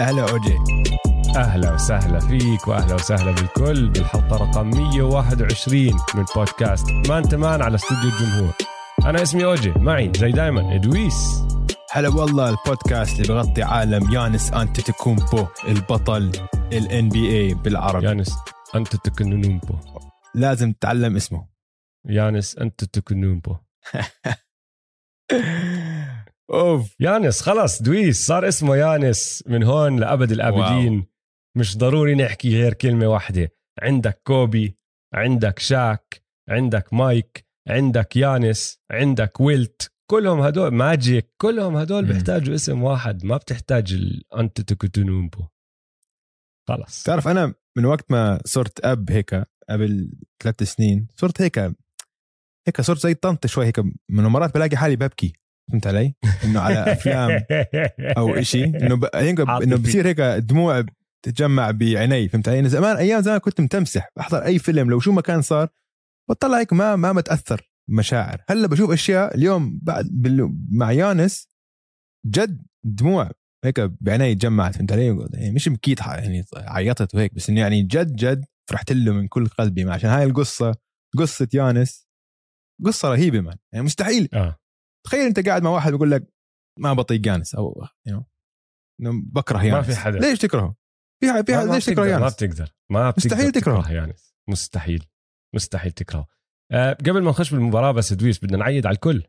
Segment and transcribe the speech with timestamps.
[0.00, 0.58] هلا هلا أوجي.
[1.36, 7.74] أهلا وسهلا فيك وأهلا وسهلا بالكل بالحلقة رقم 121 من بودكاست Man to Man على
[7.74, 8.52] استوديو الجمهور.
[9.04, 11.42] أنا اسمي أوجي معي زي دايما إدويس.
[11.92, 16.32] هلا والله البودكاست اللي بغطي عالم يانس انتيتوكومبو البطل
[16.72, 18.06] ال NBA بالعربي.
[18.06, 18.36] يانس
[18.74, 19.74] انتيتوكونمبو
[20.34, 21.46] لازم تتعلم اسمه.
[22.04, 23.56] يانس انتيتوكونمبو
[26.50, 26.96] أوف.
[27.00, 30.94] يانس خلص دويس صار اسمه يانس من هون لأبد الأبدين.
[30.94, 31.06] واو.
[31.56, 33.52] مش ضروري نحكي غير كلمة واحدة.
[33.82, 34.78] عندك كوبي
[35.14, 39.92] عندك شاك عندك مايك عندك يانس عندك ويلت.
[40.10, 42.04] كلهم هدول ماجيك كلهم هدول.
[42.04, 45.44] بيحتاجوا اسم واحد ما بتحتاج الانتيتوكوتونومبو
[46.68, 51.58] خلص تعرف أنا من وقت ما صرت أب هيك قبل ثلاث سنين صرت هيك
[52.66, 53.78] هيك صرت زي طنط شوي هيك.
[54.08, 55.32] من مرات بلاقي حالي ببكي.
[55.70, 57.44] فهمت علي؟ إنه على أفلام
[58.02, 59.08] أو إشي إنه ب...
[59.14, 59.76] هيك إنه.
[59.76, 60.84] بصير هيك دموع
[61.22, 65.20] تتجمع بعيني فهمت علي؟ زمان أيام زمان كنت متمسح بحضر أي فيلم لو شو ما
[65.20, 65.68] كان صار
[66.30, 70.56] بطلع هيك ما ما متأثر مشاعر هلأ بشوف أشياء اليوم بعد بال...
[70.70, 71.48] مع يانس
[72.26, 73.30] جد دموع
[73.64, 78.16] هيك بعيني تجمعت فهمت علي؟ يعني مش بكيت يعني عيطت وهيك بس إنه يعني جد
[78.16, 80.74] جد فرحت له من كل قلبي عشان هاي القصة
[81.18, 82.08] قصة يانس
[82.84, 84.59] قصة رهيبة مان يعني مستحيل آه
[85.06, 86.26] تخيل أنت قاعد مع واحد بيقول لك
[86.78, 88.22] ما بطيق يانس أو know,
[89.00, 90.18] إنه بكره يانس في حدا.
[90.18, 90.74] ليش تكرهه؟
[91.20, 93.52] في حد في ما- حد ما ليش تكره بتقدر- ما يانس؟ بتقدر ما بتقدر مستحيل
[93.52, 93.82] تكرهه.
[93.82, 95.04] تكره يانس مستحيل
[95.54, 96.26] مستحيل تكرهه
[96.72, 99.22] أه قبل ما نخش بالمباراة بس دويس بدنا نعيد على الكل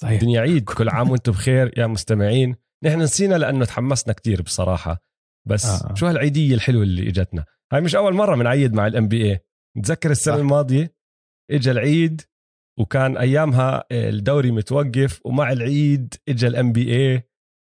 [0.00, 5.02] صحيح الدنيا عيد كل عام وأنتم بخير يا مستمعين نحن نسينا لأنه تحمسنا كتير بصراحة
[5.46, 5.90] بس آه.
[5.90, 5.94] آه.
[5.94, 9.40] شو هالعيدية الحلوة اللي إجتنا هاي مش أول مرة بنعيد مع ال NBA
[9.76, 10.40] نتذكر السنة صح.
[10.40, 10.94] الماضية
[11.50, 12.22] اجى العيد
[12.78, 17.22] وكان أيامها الدوري متوقف ومع العيد اجى ال NBA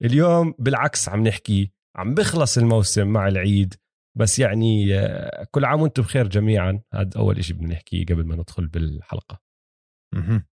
[0.04, 3.74] اليوم بالعكس عم نحكي عم بخلص الموسم مع العيد
[4.18, 8.36] بس يعني آه، كل عام وأنتم بخير جميعا هذا أول شيء بدنا نحكيه قبل ما
[8.36, 9.42] ندخل بالحلقة.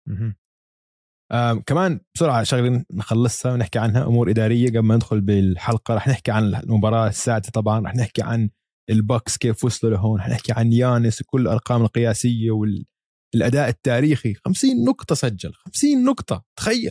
[0.09, 0.35] مهم.
[1.33, 6.31] آم كمان بسرعة شغله نخلصها ونحكي عنها أمور إدارية قبل ما ندخل بالحلقة رح نحكي
[6.31, 8.51] عن المباراة السادسة طبعا رح نحكي عن
[8.91, 12.51] البوكس كيف وصلوا لهون رح نحكي عن يانس وكل الأرقام القياسية
[13.35, 14.35] والاداء التاريخي.
[14.35, 15.53] 50 نقطة سجل.
[15.55, 16.45] 50 نقطة.
[16.57, 16.91] تخيل.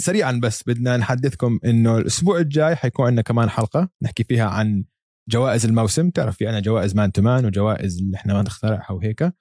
[0.00, 4.84] سريعا بس بدنا نحدثكم إنه الأسبوع الجاي حيكون عندنا كمان حلقة نحكي فيها عن
[5.28, 6.10] جوائز الموسم.
[6.10, 9.32] تعرف في عنا جوائز Man to Man وجوائز اللي إحنا ما نخترعها وهيك.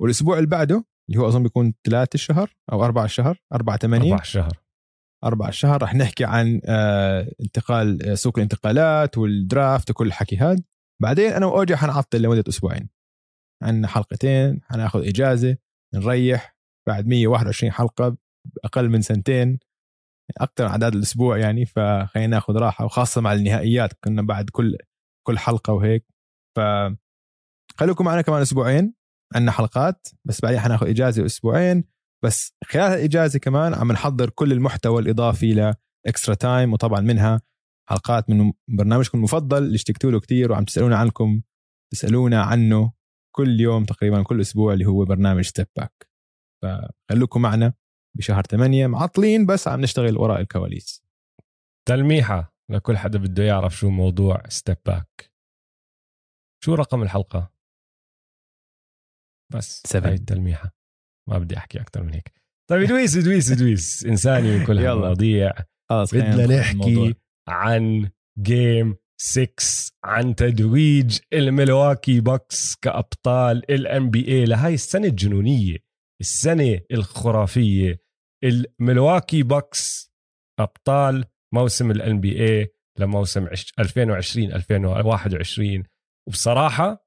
[0.00, 4.22] والأسبوع اللي بعده اللي هو أظن بيكون ثلاثة الشهر أو أربعة الشهر أربعة ثمانية أربع
[4.22, 4.58] شهر
[5.24, 5.82] أربعة الشهر.
[5.82, 10.62] رح نحكي عن آه انتقال آه، سوق الانتقالات وال draft وكل الحكي هذا
[11.02, 12.88] بعدين أنا وأوجي حنعطل لمدة أسبوعين.
[13.64, 15.56] عندنا حلقتين حناخذ إجازة
[15.94, 16.56] نريح
[16.88, 18.16] بعد 121 حلقة
[18.64, 19.58] أقل من سنتين
[20.38, 24.76] أكثر اعداد الأسبوع يعني فخلينا ناخذ راحة وخاصة مع النهائيات كنا بعد كل
[25.26, 26.06] كل حلقة وهيك.
[26.56, 26.60] ف
[27.76, 28.94] خليكم معنا كمان أسبوعين
[29.34, 31.84] عندنا حلقات بس بعدين حناخذ إجازة أسبوعين.
[32.24, 35.74] بس خلال الاجازه كمان عم نحضر كل المحتوى الإضافي
[36.06, 37.40] ل extra time وطبعا منها
[37.88, 41.42] حلقات من برنامجكم المفضل اللي اشتقتوا له كثير وعم تسألونا عنكم
[41.92, 42.92] تسألونا عنه.
[43.36, 46.08] كل يوم تقريبا كل أسبوع اللي هو برنامج Step Back
[46.62, 47.74] فخلوكم معنا
[48.16, 51.04] بشهر 8 معطلين بس عم نشتغل وراء الكواليس.
[51.88, 55.32] تلميحة لكل حدا بده يعرف شو موضوع Step Back
[56.64, 57.52] شو رقم الحلقة؟
[59.52, 60.06] بس Seven.
[60.06, 60.70] هاي التلميحة.
[61.28, 62.32] ما بدي أحكي أكثر من هيك.
[62.70, 64.78] طيب ادويس ادويس ادويس انساني من كل.
[64.86, 65.52] هالمواضيع
[65.90, 66.60] بدنا.
[66.60, 67.14] نحكي
[67.48, 69.54] عن game 6
[70.04, 75.76] عن تتويج الميلواكي بوكس كأبطال ال NBA لهاي السنة الجنونية
[76.20, 78.04] السنة الخرافية.
[78.44, 80.12] الميلواكي بوكس
[80.60, 81.24] أبطال
[81.54, 83.46] موسم ال NBA لموسم
[83.78, 85.82] 2020 2021
[86.28, 87.06] وبصراحة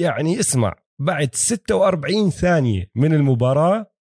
[0.00, 3.94] يعني اسمع بعد 46 ثانية من المباراة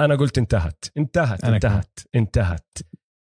[0.00, 2.78] أنا قلت انتهت انتهت أنا انتهت انتهت.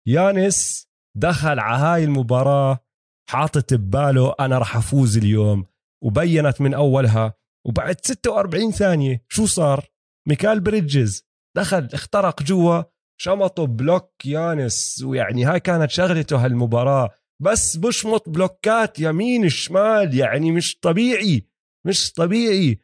[0.06, 2.89] يانس دخل على هاي المباراة
[3.30, 5.66] حاطط بباله أنا رح أفوز اليوم
[6.04, 7.34] وبينت من أولها
[7.66, 9.86] وبعد 46 ثانية شو صار؟
[10.28, 12.82] ميكال بريدجز دخل اخترق جوا
[13.20, 17.10] شمطه block يانس ويعني هاي كانت شغلته هالمباراة.
[17.42, 21.46] بس بشمط بلوكات يمين شمال يعني مش طبيعي
[21.86, 22.80] مش طبيعي.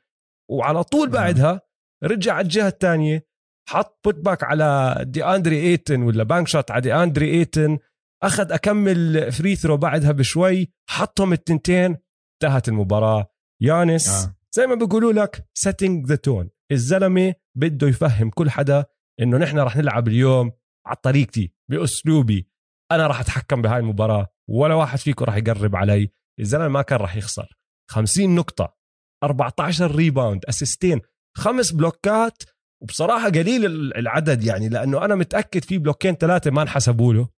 [0.51, 1.61] وعلى طول بعدها
[2.05, 3.27] رجع على الجهة الثانية
[3.69, 7.79] حط put back على دي اندري إيتن ولا bank shot على دي اندري إيتن.
[8.23, 11.97] أخذ أكمل free throw بعدها بشوي حطهم التنتين
[12.43, 13.33] انتهت المباراة.
[13.63, 14.37] يانس آه.
[14.55, 18.85] زي ما بيقولوا لك setting the tone الزلمة بده يفهم كل حدا
[19.21, 20.53] إنه نحن رح نلعب اليوم
[20.87, 22.49] على طريقتي بأسلوبي.
[22.93, 26.11] أنا رح أتحكم بهاي المباراة ولا واحد فيكم رح يقرب علي.
[26.41, 27.59] الزلمة ما كان رح يخسر.
[27.91, 28.77] 50 نقطة
[29.25, 31.01] 14 rebound اسيستين
[31.37, 32.43] خمس بلوكات.
[32.83, 33.67] وبصراحة قليل
[33.97, 37.29] العدد يعني لأنه أنا متأكد في بلوكين ثلاثة ما انحسبوا له.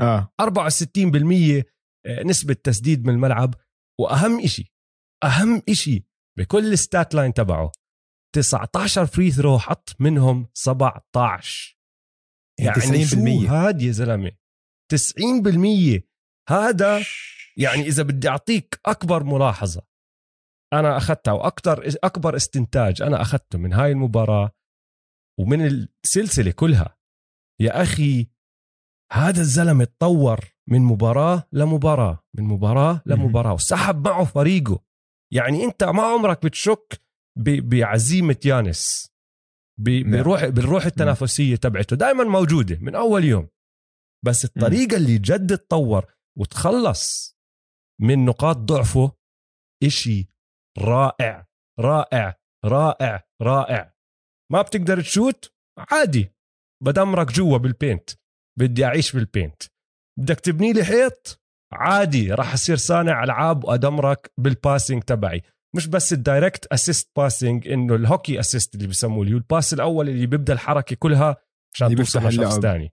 [0.00, 0.32] آه.
[0.40, 1.64] 64%
[2.06, 3.54] آه، نسبة تسديد من الملعب
[4.00, 4.72] وأهم إشي
[5.24, 6.04] أهم إشي
[6.38, 7.72] بكل ال stat line تبعه
[8.34, 11.78] 19 free throw حط منهم 17
[12.60, 13.06] يعني
[13.46, 14.32] 90% هاد يا زلمة؟
[14.88, 16.02] 90%
[16.48, 17.04] هذا
[17.56, 19.82] يعني إذا بدي أعطيك أكبر ملاحظة
[20.72, 24.50] أنا أخذتها وأكثر أكبر استنتاج أنا أخذته من هاي المباراة
[25.40, 26.98] ومن السلسلة كلها.
[27.60, 28.28] يا أخي
[29.12, 34.84] هذا الزلمة تطور من مباراة لمباراة من مباراة لمباراة وسحب معه فريقه.
[35.32, 37.00] يعني أنت ما عمرك بتشك
[37.38, 39.10] بعزيمة يانس
[39.80, 40.10] نعم.
[40.10, 41.96] بروح بالروح التنافسية تبعته.
[41.96, 43.48] دائما موجودة من أول يوم.
[44.26, 47.36] بس الطريقة اللي جد تطور وتخلص
[48.00, 49.12] من نقاط ضعفه
[49.84, 50.28] إشي
[50.78, 51.46] رائع
[51.80, 53.94] رائع رائع رائع.
[54.52, 56.34] ما بتقدر تشوت؟ عادي.
[56.84, 58.19] بدمرك جوا بال paint.
[58.60, 59.62] بدي أعيش بال paint
[60.18, 61.40] بدك تبني لي حيط؟
[61.72, 65.42] عادي راح أصير صانع ألعاب وأدمرك بال passing تبعي.
[65.76, 69.74] مش بس ال direct assist passing إنه ال hockey assist اللي بسموه اللي ال pass
[69.74, 71.36] الأول اللي بيبدأ الحركة كلها
[71.74, 72.92] عشان توصل لشخص ثاني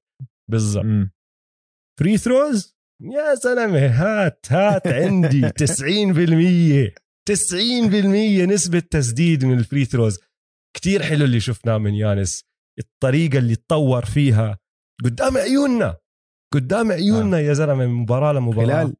[0.51, 0.85] بالضبط.
[1.99, 5.49] free throws يا زلمه هات هات عندي
[6.91, 6.93] 90%
[7.29, 10.19] 90% نسبة تسديد من ال free throws
[10.75, 12.43] كتير حلو اللي شفناه من يانس.
[12.79, 14.57] الطريقة اللي تطور فيها.
[15.05, 15.97] قدام عيوننا.
[16.53, 17.39] قدام عيوننا آه.
[17.39, 18.83] يا زلمة من مباراة لمباراة.
[18.83, 18.95] خلال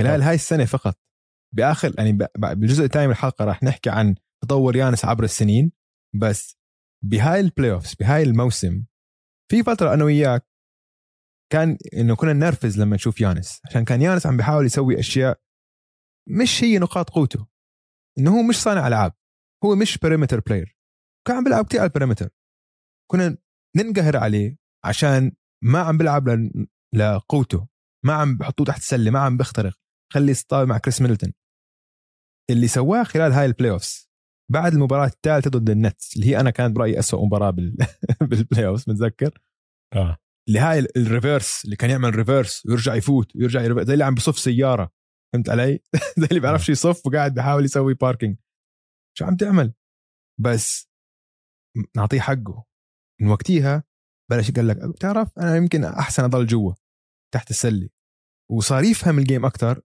[0.00, 1.00] خلال هاي السنة فقط.
[1.54, 4.14] باخر يعني بالجزء الثاني من الحلقة راح نحكي عن
[4.44, 5.72] تطور يانس عبر السنين.
[6.20, 6.56] بس
[7.04, 8.84] بهاي ال playoffs بهاي الموسم
[9.50, 10.48] في فترة أنا وياك
[11.52, 13.60] كان إنه كنا نرفز لما نشوف يانس.
[13.64, 15.40] عشان كان يانس عم بيحاول يسوي أشياء
[16.28, 17.46] مش هي نقاط قوته.
[18.18, 19.12] إنه هو مش صانع ألعاب.
[19.64, 20.76] هو مش perimeter player
[21.26, 22.30] كان عم بيلعب كثير على ال perimeter
[23.10, 23.38] كنا
[23.76, 24.67] ننقهر عليه.
[24.88, 25.32] عشان
[25.64, 26.50] ما عم بيلعب
[26.94, 27.68] لقوته.
[28.06, 29.72] ما عم بحطوه تحت السلة ما عم بيخترق
[30.12, 31.32] خلي يصطاد مع كريس ميدلتون
[32.50, 34.10] اللي سواه خلال هاي ال playoffs
[34.52, 37.76] بعد المباراة الثالثة ضد النتس اللي هي أنا كانت برأيي أسوأ مباراة بال...
[38.30, 39.42] بال playoffs متذكر؟
[39.94, 40.16] آه.
[40.48, 44.14] اللي هاي ال reverse اللي كان يعمل reverse ويرجع يفوت ويرجع يرفع زي اللي عم
[44.14, 44.92] بصف سيارة.
[45.32, 45.82] فهمت علي؟
[46.18, 48.36] زي اللي بيعرفش يصف وقاعد بحاول يسوي parking
[49.18, 49.74] شو عم تعمل؟
[50.40, 50.88] بس
[51.96, 52.64] نعطيه حقه.
[53.20, 53.84] من وقتها
[54.30, 56.72] بلش قال لك بتعرف أنا يمكن أحسن أضل جوا
[57.34, 57.88] تحت السله
[58.50, 59.80] وصار يفهم الجيم أكثر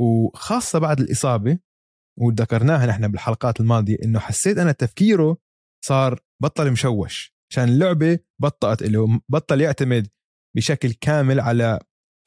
[0.00, 1.58] وخاصة بعد الإصابة
[2.20, 5.36] وذكرناها نحن بالحلقات الماضية إنه حسيت أنا تفكيره
[5.84, 10.08] صار بطل مشوش عشان اللعبة بطأت له بطل يعتمد
[10.56, 11.78] بشكل كامل على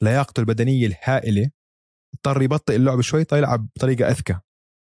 [0.02, 1.50] لياقته البدنية الهائلة
[2.14, 4.40] اضطر يبطئ اللعب شوي يلعب بطريقة أذكى.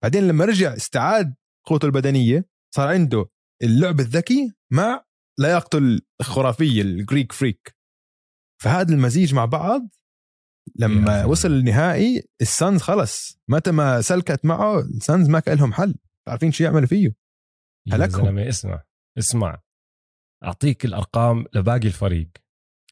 [0.02, 1.34] بعدين لما رجع استعاد
[1.66, 3.26] قوته البدنية صار عنده
[3.62, 5.04] اللعب الذكي مع
[5.40, 5.78] لياقته
[6.20, 7.76] الخرافيه ال Greek Freak.
[8.62, 9.88] فهذا المزيج مع بعض
[10.76, 13.38] لما وصل النهائي السانز خلص.
[13.48, 15.94] متى ما سلكت معه السانز ما كان لهم حل.
[16.28, 17.14] عارفين شو يعملوا فيه؟
[17.92, 18.38] هلكهم.
[18.38, 18.82] اسمع
[19.18, 19.62] اسمع.
[20.44, 22.28] أعطيك الأرقام لباقي الفريق.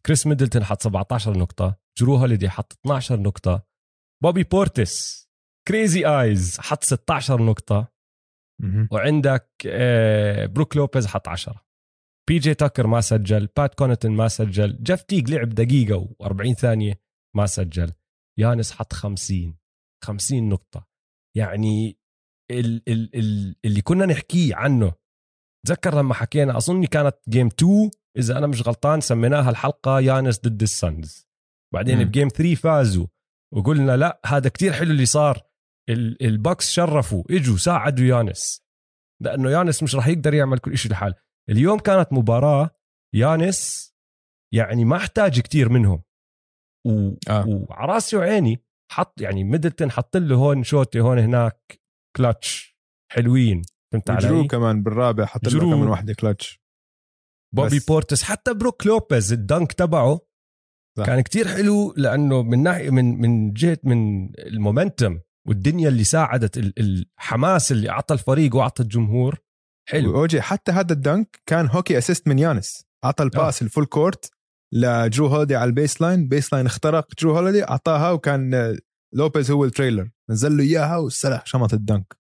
[0.07, 1.79] كريس ميدلتون حط 17 نقطة.
[1.99, 3.67] جرو هوليدي حط 12 نقطة.
[4.23, 5.29] بوبي بورتس
[5.69, 7.93] crazy eyes حط 16 نقطة.
[8.91, 11.65] وعندك آه، بروك لوبيز حط 10
[12.29, 17.00] بي جي تاكر ما سجل بات كوناتون ما سجل جيف تيج لعب دقيقة و40 ثانية
[17.37, 17.93] ما سجل.
[18.38, 19.59] يانس حط 50
[20.05, 20.88] 50 نقطة.
[21.37, 21.99] يعني
[22.50, 24.93] ال ال ال اللي كنا نحكيه عنه
[25.67, 30.62] تذكر لما حكينا أظني كانت game 2 إذا أنا مش غلطان سميناها الحلقة يانس ضد
[30.62, 31.29] السانز.
[31.75, 32.05] بعدين م.
[32.05, 33.07] ب game 3 فازوا
[33.55, 35.43] وقلنا لا هذا كتير حلو اللي صار.
[36.23, 38.62] البوكس شرفوا إجوا ساعدوا يانس.
[39.23, 41.14] لأنه يانس مش راح يقدر يعمل كل شيء لحال
[41.51, 42.71] اليوم كانت مباراة
[43.15, 43.93] يانس
[44.55, 46.03] يعني ما احتاج كتير منهم
[46.87, 47.15] و...
[47.31, 47.49] آه.
[47.49, 51.81] وعلى راسي وعيني حط يعني ميدلتون حط له هون شوت هون هناك
[52.17, 52.79] كلتش
[53.13, 56.63] حلوين فهمت علي؟ جرو كمان بالرابع حط له كمان واحدة كلتش
[57.55, 57.87] بوبي بس.
[57.87, 60.21] بورتس حتى بروك لوبيز ال dunk تبعه
[60.99, 61.07] صح.
[61.07, 66.59] كان كتير حلو لأنه من ناحيه من من جهه من ال momentum والدنيا اللي ساعدت
[66.59, 69.39] الحماس اللي أعطى الفريق وأعطى الجمهور
[69.89, 70.17] حلو.
[70.17, 72.87] OG حتى هذا ال dunk كان hockey assist من يانس.
[73.05, 73.67] أعطى ال pass آه.
[73.67, 74.31] ال full court
[74.75, 76.29] لجرو هوليدي على ال baseline.
[76.29, 78.77] baseline اخترق جرو هوليدي أعطاها وكان
[79.15, 80.11] لوبيز هو ال trailer.
[80.31, 82.17] نزل له إياها وسلح شمط ال dunk.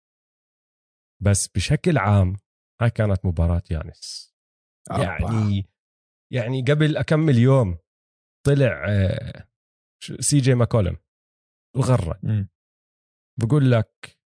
[1.24, 2.38] بس بشكل عام
[2.82, 4.34] هاي كانت مباراة يانس.
[4.90, 5.70] يعني
[6.34, 7.78] يعني قبل اكمل يوم
[8.48, 9.48] طلع آه،
[10.20, 10.98] سي جي ماكولم
[11.76, 12.48] وغرد.
[13.40, 14.20] بقول لك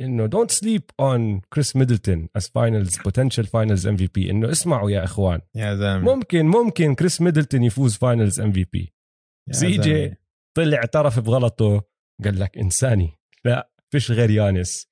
[0.00, 5.40] إنه don't sleep on كريس ميدلتون as finals potential finals MVP إنه اسمعوا يا إخوان.
[5.54, 6.14] يا زلمة.
[6.14, 8.94] ممكن ممكن كريس ميدلتون يفوز finals MVP
[9.50, 10.14] سي جي.
[10.56, 11.82] طلع اعترف بغلطه
[12.24, 13.12] قال لك إنساني.
[13.44, 14.86] لا فيش غير يانس.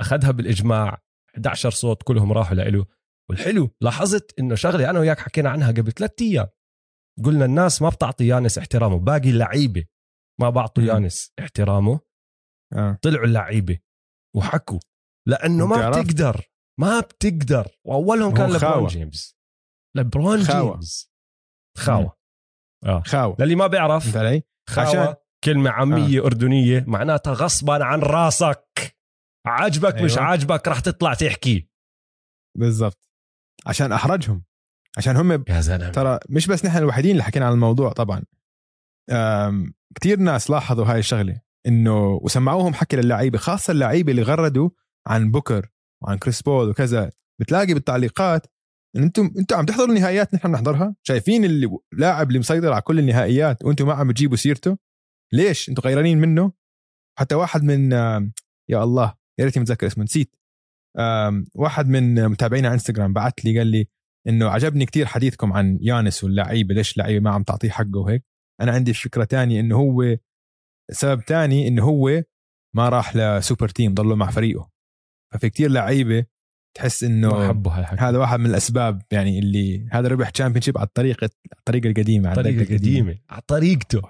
[0.00, 1.02] أخذها بالإجماع
[1.34, 2.86] 11 صوت كلهم راحوا لإله.
[3.30, 6.46] والحلو لاحظت إنه شغله أنا وياك حكينا عنها قبل ثلاثة أيام.
[7.24, 9.84] قلنا الناس ما بتعطي يانس احترامه باقي اللعيبه
[10.40, 10.82] ما بعطوا.
[10.82, 12.00] يانس احترامه.
[12.72, 12.98] آه.
[13.02, 13.78] طلعوا اللعيبة.
[14.36, 14.78] وحكوا
[15.28, 16.44] لأنه ما؟ بتقدر
[16.80, 18.88] ما بتقدر وأولهم كان لبرون خاوة.
[18.88, 19.36] جيمس
[19.96, 20.72] لبرون خاوة.
[20.72, 21.10] جيمس
[21.78, 22.16] خاوة
[22.84, 26.26] آه خاو للي ما بيعرف علي؟ خاوة عشان- كلمة عامية آه.
[26.26, 28.96] أردنية معناتها غصبا عن راسك
[29.46, 30.04] عاجبك أيوة.
[30.04, 30.18] مش.
[30.18, 31.68] عاجبك رح تطلع تحكي
[32.58, 33.10] بالضبط
[33.66, 34.44] عشان أحرجهم
[34.98, 38.22] عشان هم يا زلمة ترى مش بس نحن الوحيدين اللي حكينا عن الموضوع طبعا
[39.10, 44.70] أم، كتير ناس لاحظوا هاي الشغلة إنه وسمعوهم حكي للعيبة خاصة اللعيبة اللي غردوا
[45.06, 45.70] عن بوكر
[46.02, 47.10] وعن كريس بول وكذا.
[47.40, 48.46] بتلاقي بالتعليقات
[48.96, 52.98] إن أنتم أنتم عم تحضروا النهائيات نحن بنحضرها؟ شايفين اللي لاعب اللي مسيطر على كل
[52.98, 54.78] النهائيات وأنتم ما عم بتجيبوا سيرته؟
[55.32, 56.52] ليش؟ أنتم غيرانين منه؟
[57.18, 57.92] حتى واحد من
[58.68, 60.36] يا الله يا ريتني متذكر اسمه نسيت.
[61.54, 63.88] واحد من متابعينا على إنستغرام بعت لي قال لي
[64.28, 68.24] إنه عجبني كتير حديثكم عن يانس واللعيبة ليش اللعيبة ما عم تعطيه حقه وهيك؟
[68.60, 70.16] أنا عندي فكرة تانية إنه هو
[70.90, 72.22] سبب تاني إنه هو
[72.76, 74.70] ما راح ل super team ضله مع فريقه.
[75.34, 76.26] ففي كتير لعيبة
[76.76, 77.50] تحس إنه
[77.98, 82.60] هذا واحد من الأسباب يعني اللي هذا ربح champion على الطريقة الطريقة القديمة على الطريقة
[82.60, 83.18] الدقة القديمة.
[83.30, 84.02] على طريقته.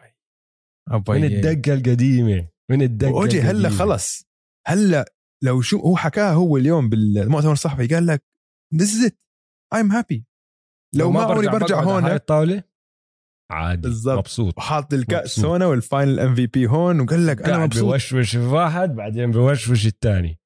[1.08, 1.26] من يه.
[1.26, 3.68] الدقة القديمة من الدقة و OG هلا.
[3.68, 4.28] خلص.
[4.66, 5.12] هلا
[5.44, 8.24] لو شو هو حكاها هو اليوم بالمؤتمر الصحفي قال لك
[8.74, 9.18] this is it
[9.74, 10.26] I'm happy
[10.94, 12.62] لو ما عمري برجع هاي هون الطاولة.
[13.50, 14.18] عادي بالضبط.
[14.18, 15.40] مبسوط وحاط الكاس.
[15.40, 20.38] هون وال final MVP هون وقال لك أنا مبسوط بوشوش في واحد بعدين بوشوش الثاني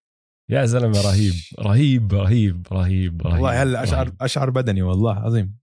[0.50, 4.23] يا زلمة رهيب رهيب رهيب رهيب رهيب والله هلا اشعر رهيب.
[4.23, 5.59] أشعر بدني والله عظيم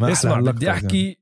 [0.00, 0.70] ما اسمع بدي.
[0.70, 1.18] أحكي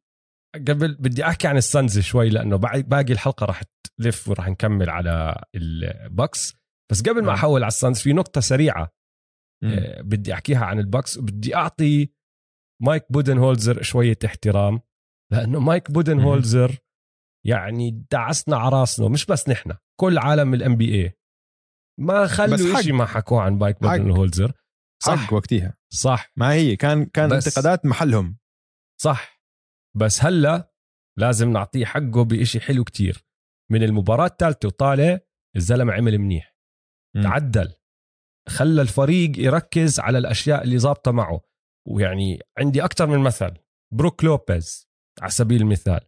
[0.55, 3.63] قبل بدي أحكي عن السانز شوي لأنه باقي الحلقة راح
[3.99, 6.55] تلف وراح نكمل على البكس
[6.91, 7.35] بس قبل ما نعم.
[7.35, 8.93] أحول على السانز في نقطة سريعة
[9.63, 9.71] مم.
[9.71, 12.13] آه، بدي أحكيها عن البكس وبدي أعطي
[12.83, 14.81] مايك بودنهولزر شوية احترام
[15.33, 16.79] لأنه مايك بودنهولزر
[17.47, 21.19] يعني دعسنا على راسنا مش بس نحن كل عالم ال NBA
[22.01, 22.81] ما خلوا.
[22.83, 23.97] شيء ما حكوه عن مايك حق.
[23.97, 24.53] بودنهولزر.
[25.03, 25.15] صح.
[25.27, 26.33] حق وقتها صح.
[26.37, 28.39] ما هي كان كان انتقادات محلهم.
[29.01, 29.41] صح.
[29.97, 30.73] بس هلأ
[31.19, 33.25] لازم نعطيه حقه بإشي حلو كتير.
[33.71, 35.19] من المباراة الثالثة وطالع
[35.57, 36.57] الزلمة عمل منيح.
[37.17, 37.23] مم.
[37.23, 37.75] تعدل.
[38.49, 41.41] خلى الفريق يركز على الأشياء اللي ظابطة معه.
[41.89, 43.55] ويعني عندي أكثر من مثل.
[43.95, 44.90] بروك لوبيز.
[45.21, 46.01] على سبيل المثال.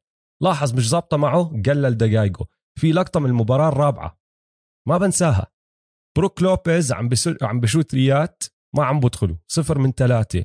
[0.43, 2.47] لاحظ مش ظابطة معه؟ قلل دقايقه.
[2.81, 4.19] في لقطة من المباراة الرابعة.
[4.89, 5.47] ما بنساها.
[6.17, 7.39] بروك لوبيز عم بسل...
[7.43, 8.43] عم بشوت ثريات
[8.77, 10.45] ما عم بدخلوا صفر من ثلاثة.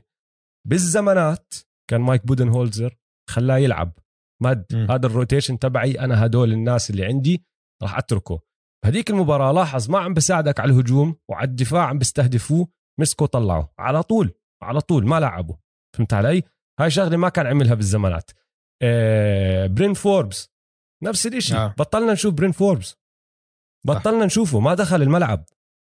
[0.68, 1.54] بالزمانات
[1.90, 2.98] كان مايك بودنهولزر
[3.30, 3.94] خلاه يلعب.
[4.44, 4.92] مد مم.
[4.92, 7.46] هذا ال rotation تبعي أنا هدول الناس اللي عندي
[7.84, 8.40] راح أتركه.
[8.84, 12.68] بهديك المباراة لاحظ ما عم بساعدك على الهجوم وعلى الدفاع عم بيستهدفوه
[13.00, 14.34] مسكوا طلعوا على طول
[14.64, 15.56] على طول ما لعبوا
[15.96, 16.44] فهمت علي؟
[16.80, 18.32] هاي شغلة ما كان عملها بالزمانات.
[19.68, 20.50] برين فوربس
[21.04, 21.56] نفس الإشي.
[21.56, 21.58] آه.
[21.66, 21.76] آه.
[21.78, 22.96] بطلنا نشوف برين فوربس
[23.88, 25.46] بطلنا نشوفه ما دخل الملعب.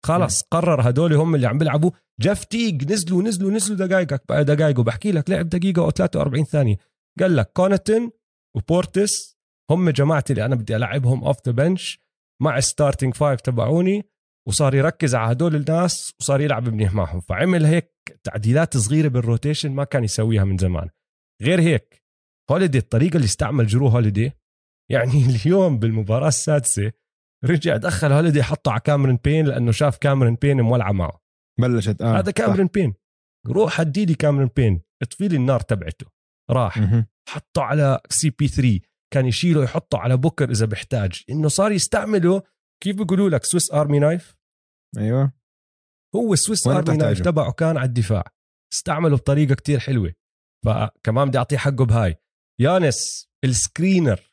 [0.05, 1.91] خلص قرر هدول هم اللي عم بيلعبوا.
[2.21, 6.77] جيف تيج نزلوا نزلوا نزلوا دقائقك بقى دقائقه بحكي لك لعب دقيقة أو 43 ثانية.
[7.19, 8.11] قال لك كوناتون
[8.55, 9.37] وبورتس
[9.71, 11.99] هم جماعتي اللي أنا بدي ألعبهم off the bench
[12.41, 14.09] مع starting five تبعوني
[14.47, 17.19] وصار يركز على هدول الناس وصار يلعب منيح معهم.
[17.19, 20.89] فعمل هيك تعديلات صغيرة بال rotation ما كان يسويها من زمان.
[21.41, 21.96] غير هيك
[22.51, 24.31] هوليدي الطريقة اللي استعمل جرو هوليدي.
[24.91, 26.91] يعني اليوم بالمباراة السادسة
[27.45, 31.21] رجع دخل هوليدي حطه على كاميرون بين لأنه شاف كاميرون بين مولعة معه.
[31.59, 32.93] بلشت آه هذا كاميرون بين.
[33.47, 34.81] روح هدي لي كاميرون بين.
[35.01, 36.05] اطفي لي النار تبعته.
[36.51, 37.03] راح.
[37.29, 38.79] حطه على CP 3
[39.13, 41.23] كان يشيله يحطه على بوكر إذا بيحتاج.
[41.29, 42.41] إنه صار يستعمله.
[42.83, 44.35] كيف بيقولوا لك؟ Swiss Army knife
[44.97, 45.33] أيوه.
[46.15, 48.23] هو ال Swiss وين Army knife؟ تبعه كان على الدفاع.
[48.73, 50.13] استعمله بطريقة كتير حلوة.
[50.65, 52.15] فكمان بدي أعطيه حقه بهاي.
[52.59, 54.31] يانس ال screener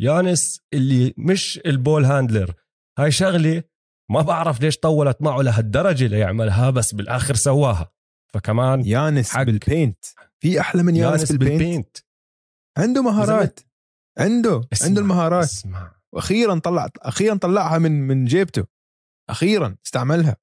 [0.00, 2.54] يانس اللي مش ال ball handler.
[2.98, 3.62] هاي شغلة
[4.10, 7.92] ما بعرف ليش طولت معه لهالدرجة ليعملها بس بالآخر سواها.
[8.34, 9.42] فكمان يانس حق.
[9.42, 10.04] بال paint.
[10.42, 11.58] في أحلى من يانس, يانس بال paint.
[11.60, 11.96] بال paint.
[12.78, 13.60] عنده مهارات.
[14.18, 15.44] عنده اسمع- عنده المهارات.
[15.44, 15.94] اسمع.
[16.12, 18.64] وأخيرا طلع أخيرا طلعها من من جيبته.
[19.30, 20.36] أخيرا استعملها.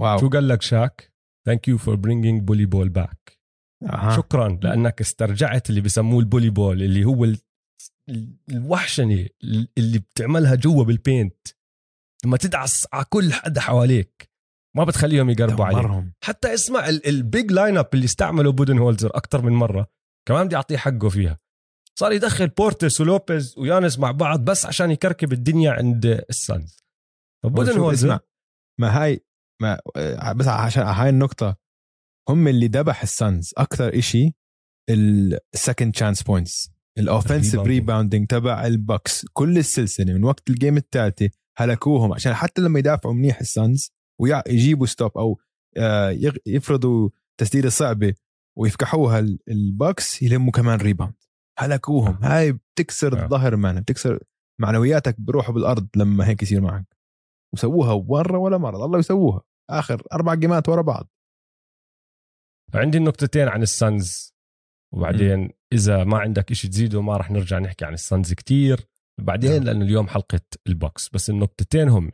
[0.00, 0.18] wow.
[0.18, 1.12] شو قال لك شاك؟
[1.46, 3.38] thank you for bringing bully ball back
[3.82, 4.16] أها.
[4.16, 7.38] شكرا لأنك استرجعت اللي بسموه ال bully ball اللي هو ال-
[8.08, 9.26] ال- الوحشنة
[9.78, 11.48] اللي بتعملها جوا بال paint.
[12.24, 14.30] لما تدعس على كل حدا حواليك
[14.76, 15.78] ما بتخليهم يقربوا عليك.
[16.24, 19.86] حتى اسمع ال- ال big lineup اللي استعمله بودن هولزر أكثر من مرة
[20.28, 21.38] كمان بدي أعطيه حقه فيها.
[21.98, 26.76] صار يدخل بورتس ولوبيز ويانس مع بعض بس عشان يكركب الدنيا عند السانز.
[27.44, 28.20] فبودن شوف، هولزر اسمع
[28.80, 29.24] ما هاي
[29.62, 29.80] ما
[30.32, 31.56] بس عشان هاي النقطة.
[32.28, 33.52] هم اللي ذبح ال Suns.
[33.58, 34.32] أكثر إشي
[35.54, 37.60] ال second chance points ال offensive.
[37.60, 38.26] rebounding.
[38.26, 43.14] تبع ال Bucks كل السلسلة من وقت ال game الثالثة هلكوهم عشان حتى لما يدافعوا
[43.14, 45.40] منيح ال Suns ويجيبوا stop أو
[45.76, 48.14] آه، يفرضوا تسديدة صعبة
[48.58, 51.14] ويفكحوها ال- Bucks يلموا كمان rebound
[51.58, 52.18] هلكوهم.
[52.22, 53.24] هاي بتكسر آه.
[53.24, 54.18] الظهر مان بتكسر
[54.60, 56.96] معنوياتك بروحوا بالأرض لما هيك يصير معك.
[57.54, 58.76] وسووها مرة ولا مرة.
[58.76, 59.42] ضلوا يسووها.
[59.70, 61.08] آخر أربع جيمات ورا بعض.
[62.74, 64.34] عندي النقطتين عن ال Suns.
[64.94, 68.80] وبعدين إذا ما عندك إشي تزيده ما راح نرجع نحكي عن ال Suns كتير.
[69.20, 69.62] بعدين نعم.
[69.62, 71.08] لأنه اليوم حلقة ال Bucks.
[71.08, 72.10] بس النقطتين هم.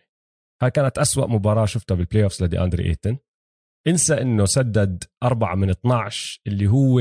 [0.63, 3.19] هاي كانت أسوأ مباراة شفتها بال playoffs لدي أندري إيتن.
[3.87, 7.01] انسى إنه سدد أربعة من 12 اللي هو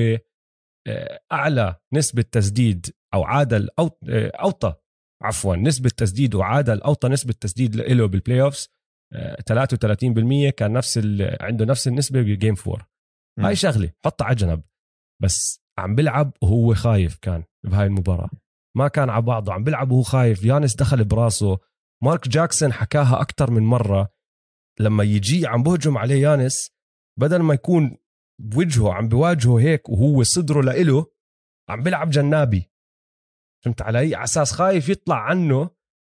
[0.87, 4.73] آه، أعلى نسبة تسديد أو عادل أو آه، أوطى.
[5.23, 8.69] عفوا نسبة تسديد وعادل أوطى نسبة تسديد له بال playoffs
[9.13, 12.89] آه، 33% كان نفس ال- عنده نفس النسبة بجيم 4
[13.39, 13.45] مم.
[13.45, 14.63] هاي شغلة حطها على جنب
[15.21, 18.29] بس عم بلعب وهو خايف كان بهاي المباراة.
[18.77, 20.43] ما كان على بعضه عم بلعب وهو خايف.
[20.43, 21.59] يانس دخل براسه.
[22.03, 24.13] مارك جاكسون حكاها أكتر من مرة.
[24.79, 26.71] لما يجي عم بهجم عليه يانس
[27.19, 27.97] بدل ما يكون
[28.41, 31.05] بوجهه عم بواجهه هيك وهو صدره لإله
[31.69, 32.71] عم بلعب جنابي.
[33.65, 35.69] فهمت علي؟ على أساس خايف يطلع عنه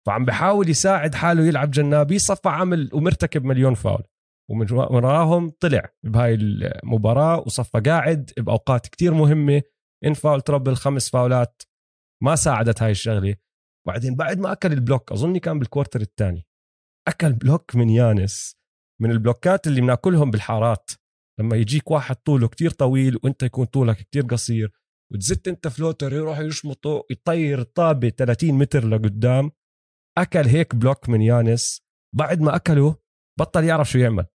[0.06, 2.20] فعم بحاول يساعد حاله يلعب جنابي.
[2.20, 4.04] صفى عمل ومرتكب مليون فاول.
[4.52, 9.62] ومن وراهم طلع بهاي المباراة وصفى قاعد بأوقات كتير مهمة.
[10.06, 11.62] in foul trouble خمس فاولات.
[12.24, 13.36] ما ساعدت هاي الشغلة.
[13.88, 16.48] بعدين بعد ما أكل ال block أظني كان بال quarter الثاني.
[17.08, 18.56] أكل block من يانس
[19.02, 20.92] من البلوكات اللي بناكلهم بالحارات.
[21.40, 24.72] لما يجيك واحد طوله كتير طويل وإنت يكون طولك كتير قصير
[25.14, 29.52] وتزت إنت floater يروح يشمطه يطير الطابة 30 متر لقدام
[30.18, 31.82] أكل هيك block من يانس.
[32.16, 32.96] بعد ما أكله
[33.40, 34.26] بطل يعرف شو يعمل.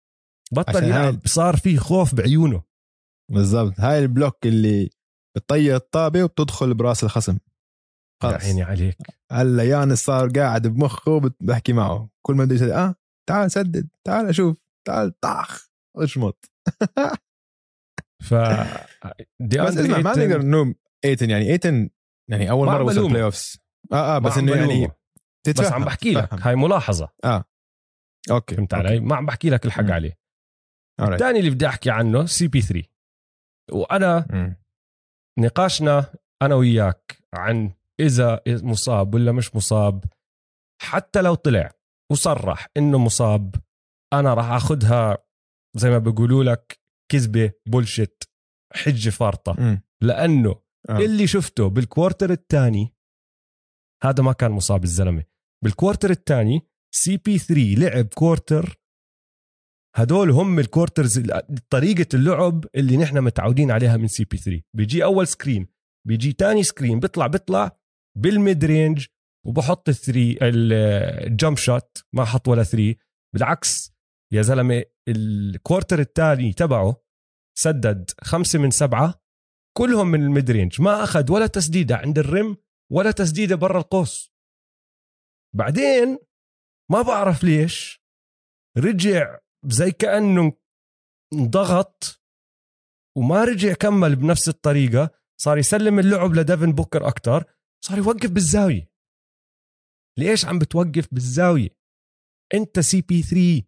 [0.54, 2.62] بطل يلعب صار فيه خوف بعيونه.
[3.32, 3.80] بالضبط.
[3.80, 4.90] هاي ال block اللي
[5.36, 7.32] بتطير الطابة وبتدخل برأس الخصم.
[7.32, 8.96] يا خلص عيني عليك.
[9.32, 12.10] هلا يانس صار قاعد بمخه بحكي معه.
[12.26, 12.94] كل ما بده يسدد آه
[13.28, 16.50] تعال سدد تعال أشوف تعال طخ اشمط.
[18.28, 21.90] فدي بس اسمع ما نقدر نلوم ايتن يعني ايتن
[22.30, 23.08] يعني أول مرة وصل.
[23.08, 23.58] playoffs
[23.92, 24.92] آه آه بس إنه يعني.
[25.48, 26.28] بس عم بحكي لك.
[26.32, 27.08] هاي ملاحظة.
[28.30, 28.74] okay فهمت.
[28.74, 29.90] علي؟ ما عم بحكي لك الحق.
[29.90, 30.19] عليه.
[31.00, 32.88] الثاني اللي بدي أحكي عنه سي بي 3
[33.72, 34.56] وأنا مم.
[35.38, 40.04] نقاشنا أنا وياك عن إذا مصاب ولا مش مصاب
[40.82, 41.70] حتى لو طلع
[42.12, 43.54] وصرح إنه مصاب
[44.12, 45.18] أنا راح آخذها
[45.76, 46.80] زي ما بيقولوا لك
[47.12, 48.30] كذبة bullshit
[48.74, 49.80] حجة فارطة.
[50.02, 50.98] لأنه آه.
[50.98, 52.94] اللي شفته بال quarter الثاني
[54.02, 55.24] هذا ما كان مصاب الزلمة
[55.64, 58.80] بال quarter الثاني CP 3 لعب quarter
[59.96, 61.22] هدول هم ال quarters
[61.70, 65.68] طريقة اللعب اللي نحن متعودين عليها من CP 3 بيجي أول screen
[66.06, 67.76] بيجي تاني screen بيطلع بيطلع
[68.18, 69.06] بال mid range
[69.46, 72.98] وبحط ال three ال jump shot ما حط ولا three
[73.34, 73.92] بالعكس
[74.32, 77.02] يا زلمة ال quarter الثاني تبعه
[77.58, 79.20] سدد خمسة من سبعة
[79.76, 82.56] كلهم من ال mid range ما أخذ ولا تسديدة عند ال rim
[82.92, 84.32] ولا تسديدة برا القوس.
[85.56, 86.18] بعدين
[86.90, 88.02] ما بعرف ليش
[88.78, 90.52] رجع زي كأنه
[91.32, 92.20] انضغط
[93.18, 97.44] وما رجع كمل بنفس الطريقة صار يسلم اللعب لديفن بوكر أكتر
[97.84, 98.90] صار يوقف بالزاوية.
[100.18, 101.76] ليش عم بتوقف بالزاوية؟
[102.54, 103.62] أنت CP 3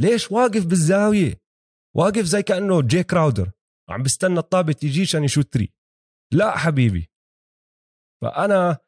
[0.00, 1.40] ليش واقف بالزاوية؟
[1.96, 3.52] واقف زي كأنه جي كراودر
[3.90, 5.74] عم بستنى الطابة تيجي عشان يشوت three
[6.32, 7.10] لا حبيبي.
[8.22, 8.78] فأنا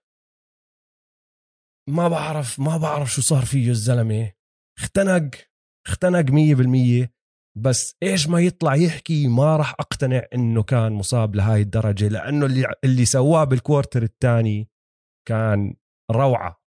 [1.88, 4.33] ما بعرف ما بعرف شو صار فيه الزلمة.
[4.79, 5.31] اختنق.
[5.87, 7.12] اختنق مية بالمية
[7.59, 12.66] بس إيش ما يطلع يحكي ما راح أقتنع إنه كان مصاب لهاي الدرجة لأنه اللي
[12.85, 14.70] اللي سواه بالكوارتر الثاني
[15.29, 15.75] كان
[16.11, 16.61] روعة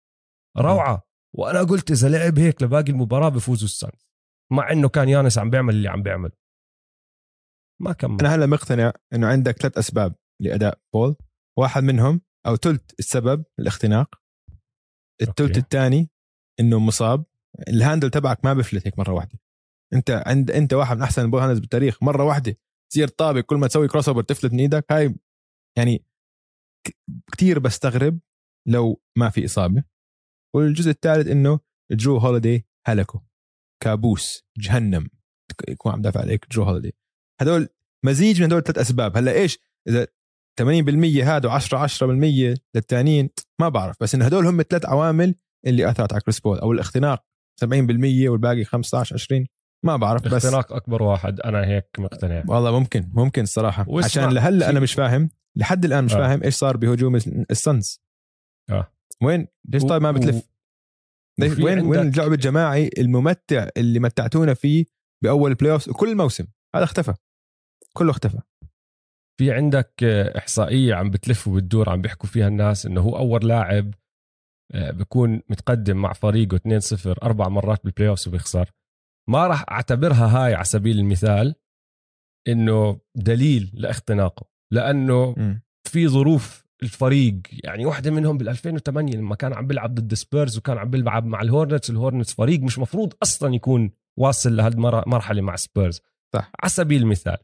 [0.57, 1.09] روعة.
[1.35, 4.09] وأنا قلت إذا لعب هيك لباقي المباراة بفوزوا السانز
[4.51, 6.31] مع إنه كان يانس عم بيعمل اللي عم بيعمل.
[7.81, 8.19] ما كمل.
[8.19, 11.15] أنا هلا مقتنع إنه عندك ثلاث أسباب لأداء بول
[11.59, 14.15] واحد منهم أو ثلث السبب الاختناق
[15.21, 15.57] الثلث.
[15.57, 16.09] الثاني
[16.59, 17.25] إنه مصاب
[17.67, 19.39] ال handle تبعك ما بفلت هيك مرة واحدة.
[19.93, 22.57] انت عند انت واحد من أحسن ال ball handlers بالتاريخ مرة واحدة
[22.91, 24.85] تصير طابتك كل ما تسوي crossover تفلت من إيدك.
[24.91, 25.15] هاي
[25.77, 26.05] يعني
[27.31, 28.19] كثير بستغرب
[28.67, 29.83] لو ما في إصابة.
[30.55, 31.59] والجزء الثالث إنه
[31.91, 33.19] جرو هوليدي هلكوا
[33.83, 35.09] كابوس جهنم.
[35.69, 36.95] يكون عم دافع عليك جرو هوليدي
[37.41, 37.69] هدول
[38.05, 39.17] مزيج من هدول الثلاث أسباب.
[39.17, 40.07] هلأ إيش؟ إذا
[40.61, 43.29] 80% هذا و10 10% للثانيين
[43.61, 43.95] ما بعرف.
[44.01, 45.35] بس انه هدول هم الثلاث عوامل
[45.67, 47.28] اللي أثرت على كريس بول أو الاختناق
[47.65, 49.45] 70% والباقي 15 20
[49.85, 50.45] ما بعرف بس.
[50.45, 52.43] اختناق أكبر واحد أنا هيك مقتنع.
[52.47, 53.85] والله ممكن ممكن الصراحة.
[54.03, 56.17] عشان لهلا أنا مش فاهم لحد الآن مش آه.
[56.17, 57.15] فاهم إيش صار بهجوم
[57.51, 58.01] السنز.
[58.69, 58.91] آه.
[59.23, 60.49] وين؟ ليش طيب ما بتلف؟
[61.41, 64.85] وين وين اللعب الجماعي الممتع اللي متعتونا فيه
[65.23, 66.45] بأول playoff كل موسم.
[66.75, 67.13] هذا اختفى.
[67.93, 68.39] كله اختفى.
[69.39, 70.03] في عندك
[70.37, 73.93] إحصائية عم بتلف وبتدور عم بيحكوا فيها الناس إنه هو أول لاعب
[74.71, 78.71] آه، بيكون متقدم مع فريقه 2-0 أربع مرات بال playoff وبيخسر.
[79.29, 81.55] ما راح أعتبرها هاي على سبيل المثال
[82.47, 85.59] إنه دليل لاختناقه لأنه م.
[85.83, 90.77] في ظروف الفريق يعني واحدة منهم بال 2008 لما كان عم بيلعب ضد سبيرز وكان
[90.77, 96.01] عم بيلعب مع الهورنتس الهورنتس فريق مش مفروض أصلا يكون واصل لهالمرحله مع سبيرز.
[96.33, 96.51] صح.
[96.59, 97.37] على سبيل المثال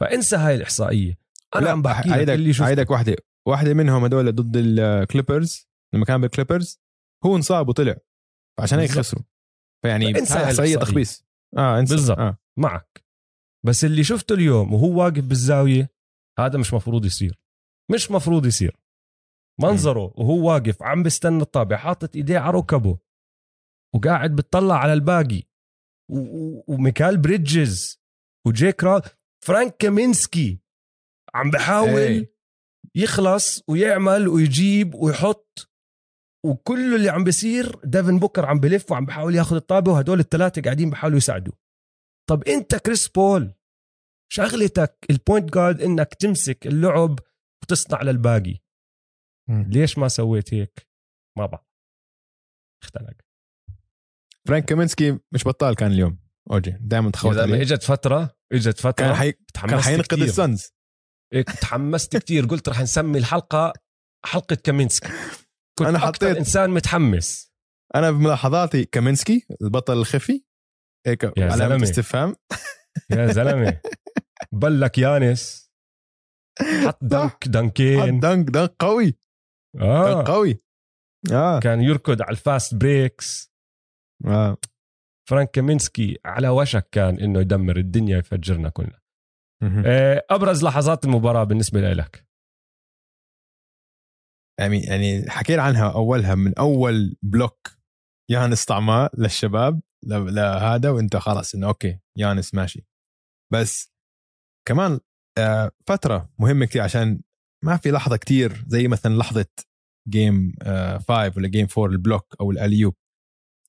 [0.00, 1.18] فانسى هاي الإحصائية.
[1.56, 2.66] أنا عم بحكي لك اللي شفته.
[2.66, 6.80] عيدك واحدة واحدة منهم هدول ضد الكليبرز لما كان بالكليبرز
[7.26, 7.96] هو انصاب وطلع
[8.58, 9.22] فعشان هيك خسروا.
[9.84, 11.26] فيعني انسى احصائيه تخبيص.
[11.56, 11.94] آه انسى.
[11.94, 12.18] بالضبط.
[12.18, 12.38] آه.
[12.58, 13.04] معك.
[13.66, 15.90] بس اللي شفته اليوم وهو واقف بالزاوية
[16.38, 17.40] هذا مش مفروض يصير.
[17.92, 18.76] مش مفروض يصير.
[19.60, 22.98] منظره وهو واقف عم بستنى الطابة حاطط إيديه على ركبه
[23.94, 25.42] وقاعد بتطلع على الباقي.
[26.68, 28.02] وميكال بريدجز
[28.46, 29.02] وجيك را
[29.44, 30.60] فرانك كامينسكي
[31.34, 32.34] عم بحاول إيه.
[32.94, 35.70] يخلص ويعمل ويجيب ويحط.
[36.44, 40.90] وكل اللي عم بيصير ديفن بوكر عم بلف وعم بحاول ياخذ الطابة وهدول الثلاثه قاعدين
[40.90, 41.54] بحاولوا يساعدوه
[42.30, 43.54] طب انت كريس بول
[44.32, 47.18] شغلتك ال point guard انك تمسك اللعب
[47.62, 48.58] وتصنع للباقي.
[49.48, 50.88] ليش ما سويت هيك؟
[51.38, 51.64] ما بعرف.
[52.82, 53.14] اختنق.
[54.48, 56.18] فرانك كامينسكي مش بطال كان اليوم.
[56.50, 57.62] أوجي دائما تخوت عليه.
[57.62, 59.06] إجت فترة إجت فترة.
[59.06, 59.32] كان حي...
[59.54, 60.72] كان حينقذ السنز
[61.60, 63.72] تحمست كثير قلت رح نسمي الحلقة
[64.24, 65.08] حلقة كامينسكي.
[65.78, 67.52] كنت أنا حطيت إنسان متحمس.
[67.94, 70.44] أنا بملاحظاتي كامينسكي البطل الخفي.
[71.06, 72.36] هيك علامة استفهام.
[73.10, 73.80] يا زلمة.
[74.52, 75.70] block يانس.
[76.86, 78.00] حط dunk دنكين.
[78.00, 79.18] حط dunk dunk قوي.
[79.80, 80.14] آه.
[80.14, 80.62] dunk قوي.
[81.32, 81.60] آه.
[81.60, 83.52] كان يركض على ال fast breaks.
[84.26, 84.56] آه.
[85.28, 89.00] فرانك كامينسكي على وشك كان إنه يدمر الدنيا يفجرنا كلنا.
[89.86, 92.23] آه، أبرز لحظات المباراة بالنسبة لك
[94.60, 97.70] يعني يعني حكينا عنها أولها من أول block
[98.30, 102.86] يانس طعماء للشباب لهذا وإنت خلاص إنه أوكي يانس ماشي.
[103.52, 103.92] بس
[104.68, 105.00] كمان
[105.38, 107.20] آه، فترة مهمة كثير عشان
[107.64, 109.46] ما في لحظة كثير زي مثلا لحظة
[110.08, 112.94] game 5 ولا game 4 ال block أو ال alley-oop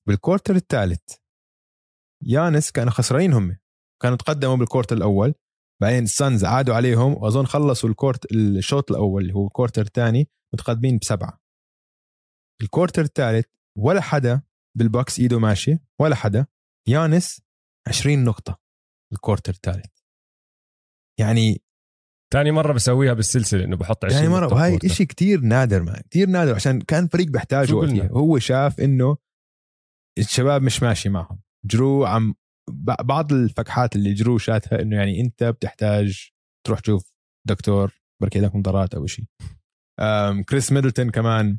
[0.08, 1.16] بال quarter الثالث
[2.24, 3.56] يانس كانوا خسرانين هم.
[4.02, 5.34] كانوا تقدموا بال quarter الأول
[5.82, 10.28] بعدين السنز عادوا عليهم وأظن خلصوا الكورت الشوط الأول اللي هو ال quarter الثاني.
[10.56, 11.40] متقدمين بسبعة.
[12.62, 13.46] ال quarter الثالث
[13.78, 14.42] ولا حدا
[14.78, 16.46] بالبكس إيده ماشي ولا حدا.
[16.88, 17.42] يانس
[17.88, 18.60] 20 نقطة
[19.12, 19.96] ال quarter الثالث.
[21.20, 21.62] يعني
[22.32, 26.28] ثاني مرة بسويها بالسلسلة إنه بحط 20 ثاني مرة وهي شيء كتير نادر ما كثير
[26.28, 29.16] نادر عشان كان فريق بيحتاجه هو شاف إنه
[30.18, 31.40] الشباب مش ماشي معهم.
[31.64, 32.34] جرو عم
[33.00, 36.30] بعض الفكحات اللي جرو شاتها إنه يعني أنت بتحتاج
[36.66, 37.12] تروح تشوف
[37.48, 37.92] دكتور
[38.22, 39.24] يركب لك نظارات أو شيء
[40.48, 41.58] كريس ميدلتون كمان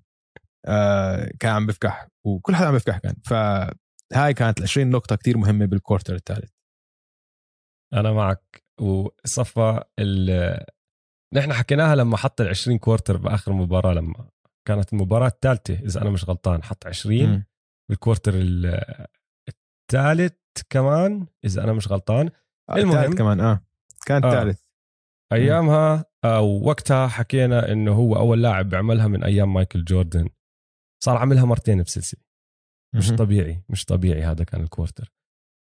[1.40, 3.16] كان عم بفكح وكل حدا عم بفكح كان.
[3.26, 6.52] فهاي كانت ال 20 نقطة كتير مهمة بال quarter الثالث
[7.94, 8.64] أنا معك.
[8.82, 9.84] وصفى
[11.34, 14.30] نحن حكيناها لما حط ال 20 quarter بآخر مباراة لما
[14.68, 17.44] كانت المباراة الثالثه إذا أنا مش غلطان حط 20 م.
[17.90, 18.34] بال quarter
[19.48, 20.34] الثالث
[20.70, 22.30] كمان إذا أنا مش غلطان.
[22.70, 23.64] آه، المهم كمان آه.
[24.06, 24.67] كان الثالث آه.
[25.34, 30.30] أيامها أو وقتها حكينا إنه هو أول لاعب بيعملها من أيام مايكل جوردن.
[31.04, 32.22] صار عملها مرتين بسلسله
[32.96, 35.14] مش طبيعي مش طبيعي هذا كان ال quarter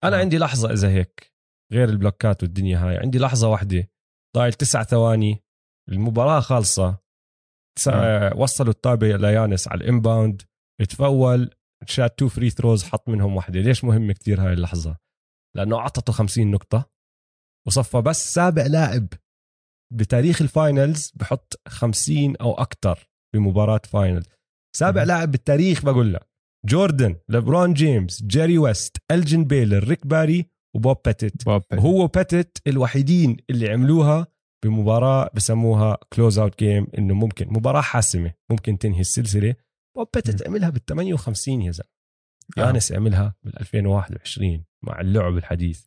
[0.04, 0.20] أنا آه.
[0.20, 1.34] عندي لحظة إذا هيك
[1.74, 3.90] غير البلوكات والدنيا هاي عندي لحظة واحدة.
[4.36, 5.44] ضايل تسع ثواني
[5.90, 7.04] المباراة خالصة.
[7.88, 8.38] آه.
[8.38, 10.42] وصلوا الطابة ليانس على ال inbound.
[10.90, 11.56] تفول
[11.88, 13.60] شات two free throws حط منهم واحدة.
[13.60, 14.98] ليش مهمه كتير هاي اللحظة؟
[15.56, 16.92] لأنه أعطته 50 نقطة.
[17.68, 19.08] وصفى بس سابع لاعب.
[19.94, 24.24] بتاريخ ال finals بحط 50 أو أكثر بمباراة final
[24.76, 26.30] سابع لاعب بالتاريخ بقول لك.
[26.66, 33.38] جوردن لبرون جيمس جيري ويست إلجن بيلور ريك باري وبوب باتيت بوب وهو باتيت الوحيدين
[33.50, 34.28] اللي عملوها
[34.66, 39.56] بمباراة بسموها close out game إنه ممكن مباراة حاسمة ممكن تنهي السلسلة.
[39.96, 41.90] بوب باتيت عملها بال 58 يا زلمة.
[42.58, 45.86] يانس عملها بال 2021 مع اللعب الحديث.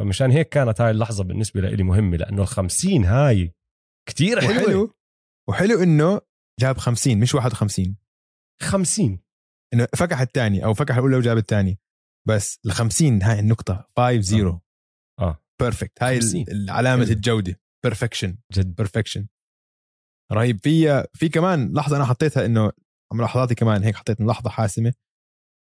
[0.00, 3.52] فمشان هيك كانت هاي اللحظة بالنسبة لي مهمة لأنه ال 50 هاي
[4.08, 4.62] كتير حلوة.
[4.62, 4.94] وحلو
[5.48, 6.20] وحلو إنه
[6.60, 7.96] جاب 50 مش 51
[8.62, 9.20] 50
[9.74, 11.78] إنه فكح الثاني أو فكح الأولى وجاب الثاني
[12.28, 14.60] بس ال 50 هاي النقطة 5 0
[15.20, 15.42] آه.
[15.62, 16.44] perfect هاي 50.
[16.48, 17.02] ال- علامة.
[17.02, 17.60] الجودة.
[17.84, 18.74] perfection جد.
[18.74, 19.26] perfection
[20.32, 20.58] رهيب.
[20.62, 22.72] في في كمان لحظة أنا حطيتها إنه
[23.14, 24.92] ملاحظاتي كمان هيك حطيت لحظة حاسمة.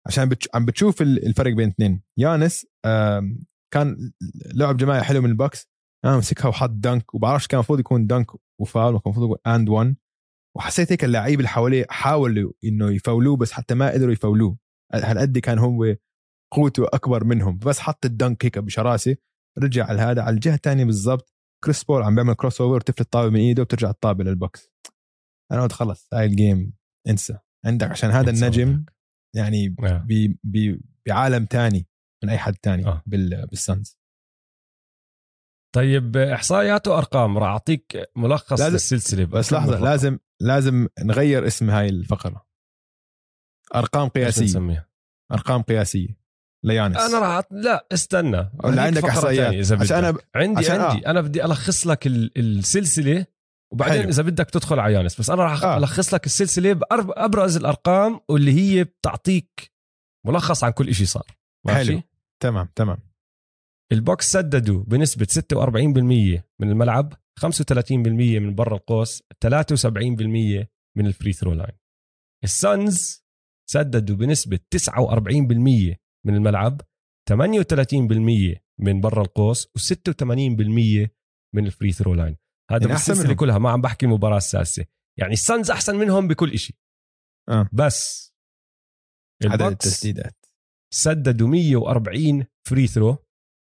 [0.07, 0.47] عشان بتش...
[0.55, 2.03] عم بتشوف ال- الفرق بين اثنين.
[2.19, 2.65] يانس
[3.73, 4.11] كان
[4.55, 5.67] لعب جماعي حلو من البوكس.
[6.05, 8.27] أنا مسكها وحط dunk وبعرفش كان المفروض يكون dunk
[8.61, 9.95] و foul كان المفروض and 1
[10.57, 14.57] وحسيت هيك اللعيبه اللي حواليه حاولوا إنه يفاولوه بس حتى ما قدروا يفاولوه.
[14.93, 15.95] هالقد كان هو
[16.51, 17.57] قوته أكبر منهم.
[17.57, 19.15] بس حط ال dunk هيك بشراسة
[19.57, 20.21] رجع على هذا.
[20.21, 21.33] على الجهة الثانية بالضبط
[21.63, 24.71] كريس بول عم بيعمل crossover تفلت الطابه من إيده وبترجع الطابه للبوكس.
[25.51, 26.73] أنا قلت خلص هاي ال game
[27.09, 27.37] انسى.
[27.65, 28.85] عندك عشان هذا النجم.
[29.35, 29.75] يعني
[31.07, 31.87] بعالم تاني.
[32.23, 33.03] من أي حد تاني آه.
[33.05, 33.97] بال بالسانز
[35.75, 39.79] طيب إحصائيات وأرقام راح أعطيك ملخص لازم- للسلسلة بس لحظة مرة.
[39.89, 42.45] لازم لازم نغير اسم هاي الفقرة
[43.75, 44.89] أرقام قياسية نسميها؟
[45.31, 46.17] أرقام قياسية
[46.63, 47.43] ليانس أنا راح.
[47.51, 50.89] لا استنى ولا عندك إحصائيات إذا بدك عشان أنا عندي عشان آه.
[50.91, 53.25] عندي أنا بدي ألخص لك ال- السلسلة
[53.71, 54.09] وبعدين حلو.
[54.09, 55.77] إذا بدك تدخل على يانس بس أنا راح آه.
[55.77, 59.71] ألخص لك السلسلة بابرز الأرقام واللي هي بتعطيك
[60.25, 61.25] ملخص عن كل شيء صار
[61.65, 62.01] ماشي حلو.
[62.41, 62.97] تمام تمام.
[63.91, 70.67] البوكس سددوا بنسبة 46% من الملعب 35% من برا القوس 73%
[70.97, 71.77] من ال free throw line.
[72.43, 73.23] السانز
[73.69, 76.81] سددوا بنسبة 49% من الملعب
[77.29, 81.09] 38% من برا القوس و86%
[81.55, 82.37] من ال free throw line.
[82.71, 83.33] هذا يعني منهم.
[83.33, 84.85] كلها ما عم بحكي المباراه السادسه
[85.19, 86.75] يعني السانز أحسن منهم بكل شيء
[87.49, 87.69] آه.
[87.73, 88.29] بس
[89.45, 90.42] عدد التسديدات.
[90.93, 93.17] سددوا 140 free throw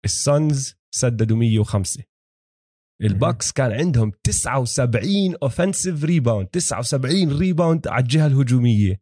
[0.06, 2.04] السانز سددوا 105
[3.02, 9.02] البوكس كان عندهم 79 offensive rebound 79 rebound على الجهة الهجومية.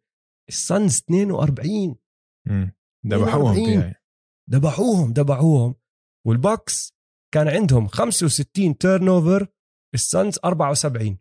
[0.50, 1.96] السانز 42
[2.48, 2.76] مم.
[3.08, 3.66] ذبحوهم 42.
[3.66, 3.96] فيها.
[4.50, 5.76] دبحوهم دبحوهم.
[6.28, 6.94] والبوكس
[7.34, 9.48] كان عندهم 65 turnover
[9.94, 11.20] السانز 74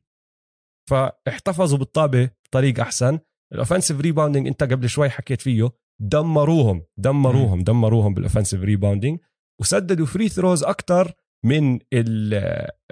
[0.91, 3.19] فاحتفظوا بالطابة بطريقة أحسن.
[3.53, 5.71] ال offensive rebounding انت قبل شوي حكيت فيه.
[6.01, 9.21] دمروهم دمروهم دمروهم بال offensive rebounding
[9.61, 11.13] وسددوا free throws أكثر
[11.45, 11.73] من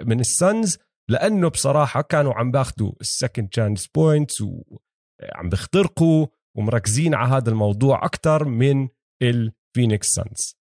[0.01, 0.77] من السانز
[1.09, 8.05] لأنه بصراحة كانوا عم باخذوا ال second chance points وعم بيخترقوا ومركزين على هذا الموضوع
[8.05, 8.89] أكثر من
[9.21, 10.55] الفينيكس سانز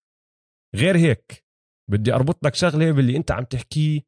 [0.76, 1.44] غير هيك
[1.90, 4.00] بدي أربط لك شغلة باللي أنت عم تحكيه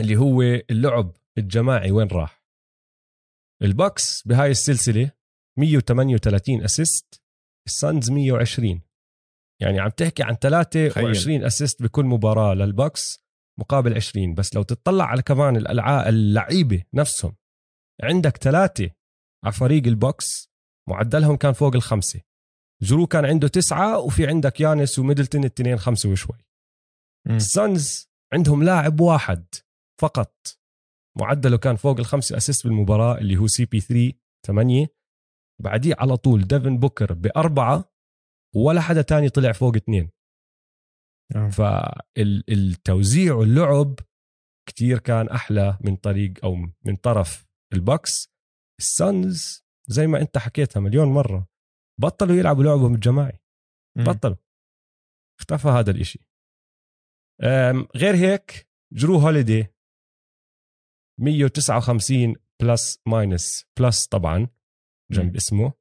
[0.00, 1.90] اللي هو اللعب الجماعي.
[1.90, 2.44] وين راح؟
[3.62, 5.10] البوكس بهاي السلسلة
[5.58, 7.19] 138 assist
[7.70, 8.80] السانز 120
[9.62, 13.24] يعني عم تحكي عن 23 assist بكل مباراة للبوكس
[13.60, 17.36] مقابل 20 بس لو تطلع على كمان الالعاب اللعيبة نفسهم
[18.02, 18.90] عندك ثلاثة
[19.44, 20.50] على فريق البوكس
[20.88, 22.20] معدلهم كان فوق الخمسة.
[22.82, 26.38] جرو كان عنده تسعة وفي عندك يانس وميدلتون الاثنين خمسة وشوي.
[27.30, 29.46] السانز عندهم لاعب واحد
[30.00, 30.34] فقط.
[31.18, 34.12] معدله كان فوق الخمسة assist بالمباراة اللي هو CP 3
[34.46, 34.86] ثمانية
[35.60, 37.92] بعديه على طول ديفن بوكر بأربعة
[38.56, 40.10] ولا حدا تاني طلع فوق اثنين.
[41.36, 41.48] آه.
[41.48, 43.98] فالتوزيع واللعب
[44.68, 48.28] كتير كان أحلى من طريق أو من طرف البوكس.
[48.80, 51.48] السانز زي ما أنت حكيتها مليون مرة
[52.00, 53.40] بطلوا يلعبوا لعبهم الجماعي.
[53.98, 54.36] بطلوا.
[55.40, 56.26] اختفى هذا الإشي.
[57.96, 59.66] غير هيك جرو هوليدي
[61.20, 64.48] 159 plus minus plus طبعا.
[65.10, 65.36] جنب.
[65.36, 65.72] اسمه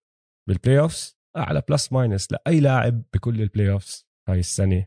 [0.47, 4.85] بال playoffs اعلى plus minus لأي لاعب بكل ال playoffs هاي السنة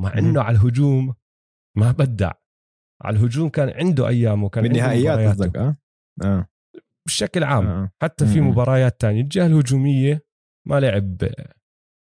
[0.00, 0.18] مع.
[0.18, 1.14] إنه على الهجوم
[1.76, 2.32] ما بدع
[3.02, 5.18] على الهجوم كان عنده أيامه كان بالنهائيات.
[5.18, 5.76] قصدك آه
[6.24, 6.48] آه
[7.06, 7.90] بشكل عام آه.
[8.02, 8.48] حتى في مم.
[8.48, 10.26] مباريات تانية الجهة الهجومية
[10.66, 11.32] ما لعب ب...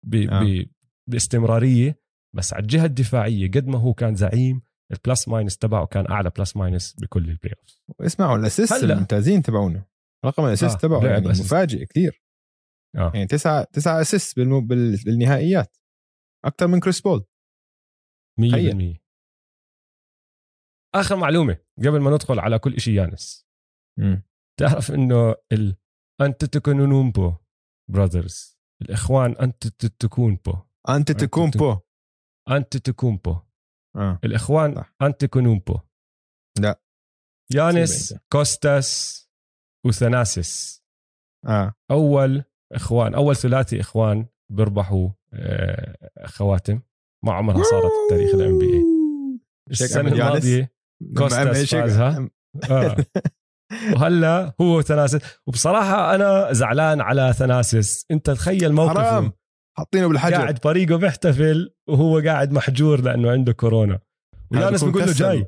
[0.05, 0.15] ب...
[0.15, 0.43] آه.
[0.43, 0.65] ب...
[1.09, 2.01] باستمرارية
[2.35, 6.31] بس على الجهة الدفاعية قد ما هو كان زعيم ال plus minus تبعه كان أعلى
[6.37, 8.83] plus minus بكل ال playoff اسمعوا ال assist.
[8.83, 9.85] الممتازين تبعونه
[10.25, 11.45] رقم ال assist آه، تبعه يعني assist.
[11.45, 12.23] مفاجئ كثير.
[12.95, 13.11] آه.
[13.13, 14.61] يعني تسعة تسعة assist بالمو...
[14.61, 14.97] بال...
[15.05, 15.77] بالنهائيات.
[16.45, 17.25] أكثر من كريس بول
[18.41, 18.97] 100%
[20.95, 23.47] آخر معلومة قبل ما ندخل على كل شيء يانس.
[23.99, 24.23] مم.
[24.59, 25.35] تعرف إنه
[26.21, 27.33] الأنتتوكونومبو
[27.91, 30.53] brothers الإخوان أنتتوكونبو
[30.89, 33.39] انت تكون بو
[33.95, 34.19] آه.
[34.23, 34.95] الإخوان صح.
[35.01, 35.79] انتيكونومبو
[36.59, 36.81] لا.
[37.53, 38.21] يانس أنت.
[38.31, 39.21] كوستاس
[39.85, 40.83] وثناسيس
[41.47, 41.73] آه.
[41.91, 46.81] أول إخوان أول ثلاثي إخوان بيربحوا آه، خواتم.
[47.25, 48.83] ما عمرها صارت بتاريخ ال NBA
[49.71, 50.11] السنة.
[50.11, 50.73] الماضية
[51.17, 52.29] كوستاس فازها.
[52.71, 52.95] آه.
[53.95, 58.93] وهلا هو ثناسيس وبصراحة أنا زعلان على ثناسيس أنت تخيل موقفه.
[59.03, 59.31] حرام.
[59.77, 60.35] حاطينه بالحجر.
[60.35, 63.99] قاعد فريقه بيحتفل وهو قاعد محجور لأنه عنده كورونا.
[64.51, 65.13] ويانس بيقول له.
[65.13, 65.45] جاي.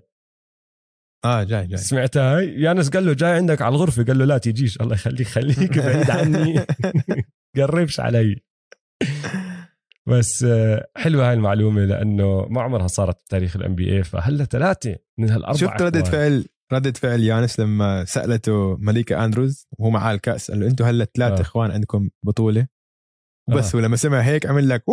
[1.26, 1.78] آه جاي جاي.
[1.78, 5.28] سمعتها؟ هاي؟ يانس قال له جاي عندك على الغرفة قال له لا تيجيش الله يخليك
[5.28, 6.66] خليك بعيد عني.
[7.58, 8.36] قربش علي.
[10.08, 15.30] بس آه، حلوة هاي المعلومة لأنه ما عمرها صارت بتاريخ ال NBA فهلا ثلاثة من
[15.30, 16.04] هالاربعه شفت ردة.
[16.04, 21.06] فعل ردة فعل يانس لما سألته مليكة أندروز وهو معاه الكأس قال له أنتم هلا
[21.16, 21.42] ثلاث آه.
[21.42, 22.68] إخوان عندكم بطولة.
[23.50, 23.80] وبس آه.
[23.80, 24.84] ولما سمع هيك عمل لك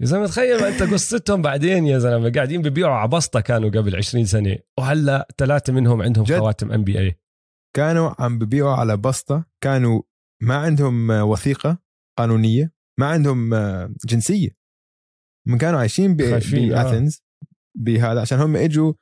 [0.00, 4.58] يا زلمه تخيل أنت قصتهم بعدين يا زلمة قاعدين ببيعوا عبسطه كانوا قبل 20 سنة
[4.78, 7.20] وهلا ثلاثة منهم عندهم جد؟ خواتم ام بي اي
[7.76, 10.02] كانوا عم ببيعوا على بسطة كانوا
[10.42, 11.78] ما عندهم وثيقة
[12.18, 13.54] قانونية ما عندهم
[14.06, 14.48] جنسية
[15.46, 17.08] من كانوا عايشين ب- خايفين، آه.
[17.76, 18.92] بهذا عشان هم إجوا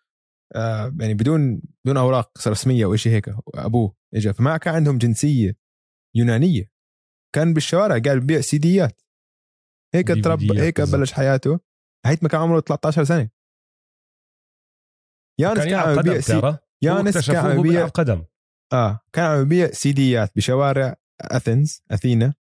[0.54, 5.56] آه، يعني بدون بدون أوراق رسمية أو شيء هيك أبوه اجى فما كان عندهم جنسية
[6.16, 6.70] يونانية
[7.34, 9.02] كان بالشوارع قاعد ببيع سيديات
[9.94, 10.80] هيك تربى هيك.
[10.80, 11.60] بلش حياته.
[12.06, 13.30] هيك ما كان عمره 13 سنة.
[15.40, 16.58] يانس كان عم يبيع سي...
[16.82, 18.24] يانس كان عم يبيع قدم.
[18.72, 22.34] آه كان عم يبيع سيديات بشوارع أثينز أثينا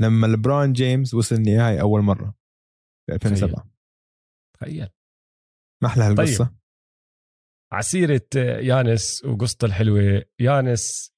[0.00, 2.34] لما لبرون جيمس وصل النهائي أول مرة
[3.06, 3.70] في 2007
[4.56, 4.88] تخيل.
[5.82, 6.44] ما أحلى هالقصة.
[6.44, 6.58] طيب.
[7.72, 8.28] عسيرة
[8.60, 10.24] يانس وقصته الحلوة.
[10.40, 11.14] يانس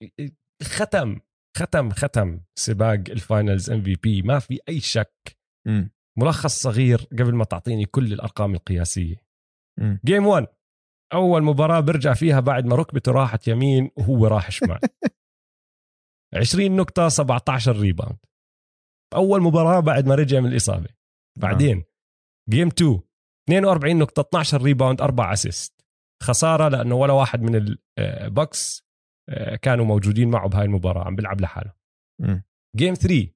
[0.62, 1.20] ختم
[1.56, 5.39] ختم ختم سباق ال finals MVP ما في أي شك
[6.18, 9.16] ملخص صغير قبل ما تعطيني كل الأرقام القياسية.
[10.04, 10.46] game 1
[11.12, 14.81] أول مباراة برجع فيها بعد ما ركبته راحت يمين وهو راح شمال.
[16.40, 18.18] 20 نقطة 17 rebound
[19.14, 20.88] أول مباراة بعد ما رجع من الإصابة.
[21.38, 21.85] بعدين
[22.50, 23.01] game 2
[23.49, 25.85] 42 نقطة 12 rebound 4 assist
[26.23, 28.87] خسارة لأنه ولا واحد من البوكس
[29.62, 31.73] كانوا موجودين معه بهاي المباراة عم بيلعب لحاله.
[32.76, 33.33] game 3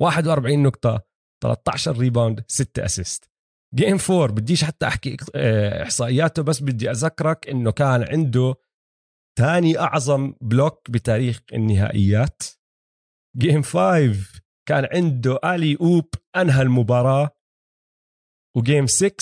[0.00, 1.05] 41 نقطة
[1.42, 3.30] 13 rebound 6 assist
[3.74, 8.54] game 4 بديش حتى أحكي آه، إحصائياته بس بدي أذكرك إنه كان عنده
[9.38, 12.42] ثاني أعظم block بتاريخ النهائيات.
[13.36, 17.30] game 5 كان عنده alley-oop أنهى المباراة.
[18.56, 19.16] و game 6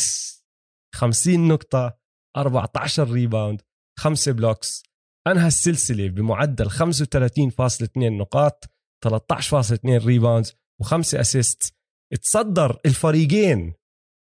[0.94, 1.98] 50 نقطة
[2.36, 3.62] 14 rebound
[3.98, 4.82] 5 blocks
[5.26, 8.64] أنهى السلسلة بمعدل 35.2 نقاط
[9.06, 11.74] 13.2 rebounds وخمسة assist
[12.16, 13.74] تصدر الفريقين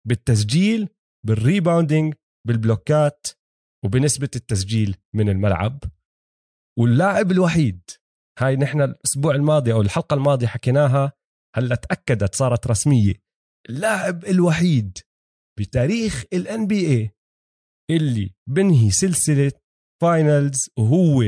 [0.07, 0.89] بالتسجيل
[1.25, 2.13] بال rebounding
[2.47, 3.27] بالبلوكات
[3.85, 5.79] وبنسبة التسجيل من الملعب.
[6.79, 7.81] واللاعب الوحيد
[8.39, 11.13] هاي نحن الأسبوع الماضي أو الحلقة الماضية حكيناها
[11.55, 13.13] هلأ تأكدت صارت رسمية.
[13.69, 14.97] اللاعب الوحيد
[15.59, 17.09] بتاريخ ال NBA
[17.91, 19.51] اللي بنهي سلسلة
[20.01, 21.21] finals وهو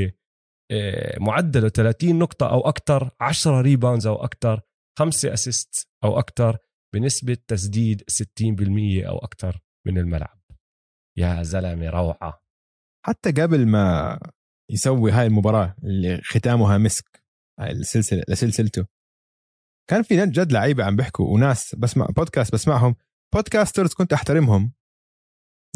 [0.71, 4.61] آه، معدله 30 نقطة أو أكثر 10 rebounds أو أكثر
[4.99, 6.57] 5 assist أو أكثر
[6.93, 10.39] بنسبة تسديد 60% أو أكثر من الملعب.
[11.17, 12.43] يا زلمة روعة.
[13.05, 14.19] حتى قبل ما
[14.71, 17.23] يسوي هاي المباراة اللي ختامها مسك
[17.59, 18.85] هاي السلسلة لسلسلته
[19.89, 22.95] كان في جد لعيبة عم بيحكوا وناس بسمع بودكاست بسمعهم.
[23.35, 24.73] بودكاسترز كنت أحترمهم.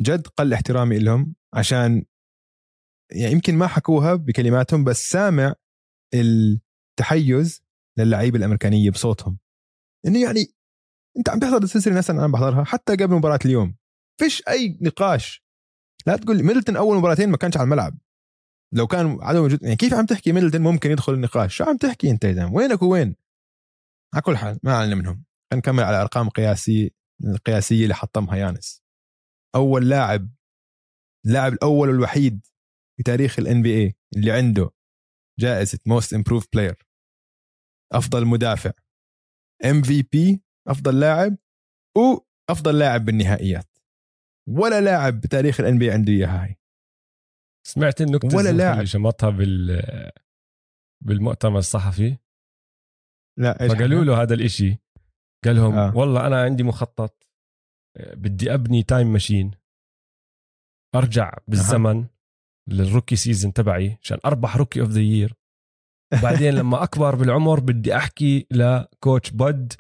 [0.02, 2.06] جد قل احترامي لهم عشان
[3.12, 5.56] يعني يمكن ما حكوها بكلماتهم بس سامع
[6.14, 7.64] التحيز
[7.98, 9.38] للعيبة الأمريكانية بصوتهم.
[10.06, 10.54] إنه يعني
[11.18, 13.76] أنت عم تحضر السلسلة نفسها أنا عم بحضرها حتى قبل مباراة اليوم.
[14.20, 15.44] فيش أي نقاش.
[16.08, 17.98] لا تقول ميدلتون أول مباراتين ما كانش على الملعب.
[18.74, 22.12] لو كان عدم وجود يعني كيف عم تحكي ميدلتون ممكن يدخل النقاش؟ شو عم تحكي
[22.12, 23.16] أنت زلمة؟ وينك وين
[24.14, 25.24] على كل حال ما علينا منهم.
[25.52, 26.90] خلينا نكمل على أرقام قياسيه
[27.24, 28.84] القياسية اللي حطمها يانس.
[29.56, 30.30] أول لاعب
[31.26, 32.46] اللاعب الأول والوحيد
[32.98, 34.70] في تاريخ ال NBA اللي عنده
[35.40, 36.88] جائزة most improved player
[37.94, 38.72] أفضل مدافع.
[39.66, 41.38] MVP أفضل لاعب
[41.98, 43.78] وافضل لاعب بالنهائيات
[44.50, 46.58] ولا لاعب بتاريخ ال NBA عنده اياها هاي
[47.68, 48.74] سمعت النكتة ولا لاعب.
[48.74, 49.84] اللي شمطها بال
[51.06, 52.18] بالمؤتمر الصحفي
[53.40, 54.78] لا فقالوا له هذا الإشي
[55.46, 55.90] قال لهم آه.
[55.90, 55.98] آه.
[55.98, 57.28] والله أنا عندي مخطط
[57.98, 59.52] آه، بدي أبني time machine
[60.96, 62.10] أرجع بالزمن أه.
[62.68, 65.34] لل rookie season تبعي عشان أربح rookie of the year
[66.14, 69.74] وبعدين لما أكبر بالعمر بدي أحكي ل coach بود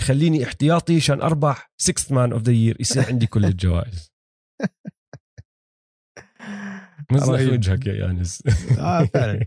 [0.00, 4.12] يخليني احتياطي عشان أربح 6 man of the year يصير عندي كل الجوائز.
[7.12, 7.52] مزح.
[7.52, 8.42] وجهك يا يانس.
[8.78, 9.46] آه فعلا.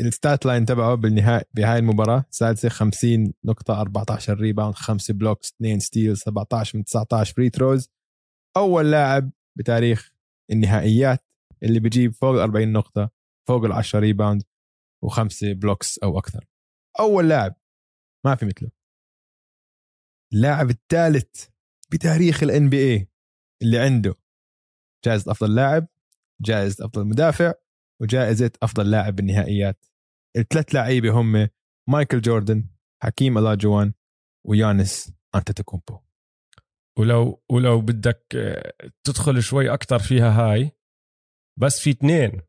[0.00, 5.78] ال stat line تبعه بالنهاية بهاي المباراة سادسة 50 نقطة 14 rebound 5 blocks 2
[5.78, 7.88] steal 17 من 19 free throws
[8.56, 10.12] أول لاعب بتاريخ
[10.50, 11.24] النهائيات
[11.62, 13.10] اللي بيجيب فوق ال 40 نقطة
[13.48, 14.42] فوق ال 10 rebound
[15.04, 16.46] وخمسة blocks أو أكثر.
[17.00, 17.54] أول لاعب
[18.26, 18.70] ما في مثله.
[20.32, 21.48] اللاعب الثالث
[21.92, 23.08] بتاريخ ال NBA
[23.62, 24.14] اللي عنده
[25.04, 25.86] جائزة أفضل لاعب
[26.42, 27.54] جائزة أفضل مدافع
[28.02, 29.86] وجائزة أفضل لاعب بالنهائيات.
[30.36, 31.48] الثلاث لعيبة هم
[31.88, 32.68] مايكل جوردن
[33.02, 33.92] حكيم ألاجوان
[34.46, 36.00] ويانس انتتوكومبو
[36.98, 38.26] ولو ولو بدك
[39.04, 40.70] تدخل شوي أكثر فيها هاي
[41.58, 42.42] بس في اثنين.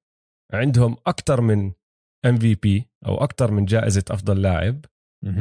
[0.54, 1.72] عندهم أكثر من
[2.26, 4.86] MVP أو أكثر من جائزة أفضل لاعب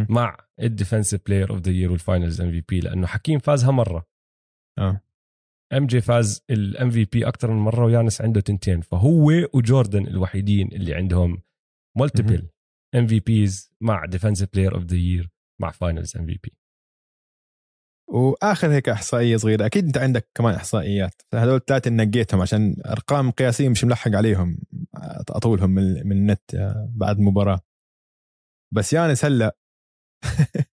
[0.08, 4.06] مع ال defensive player of the year وال finals MVP لأنه حكيم فازها مرة.
[4.78, 5.00] آه.
[5.72, 8.80] ام جي فاز ال MVP أكثر من مرة ويانس عنده تنتين.
[8.80, 11.42] فهو وجوردن الوحيدين اللي عندهم
[11.98, 12.48] multiple
[12.94, 15.30] MVPs مع defensive player of the year
[15.60, 16.52] مع Finals MVP
[18.10, 19.66] وآخر هيك إحصائية صغيرة.
[19.66, 21.22] أكيد أنت عندك كمان إحصائيات.
[21.34, 24.58] هذول الثلاثة نقيتهم عشان أرقام قياسية مش ملحق عليهم
[25.28, 27.60] أطولهم من من النت آه، بعد المباراه
[28.74, 29.56] بس يانس هلأ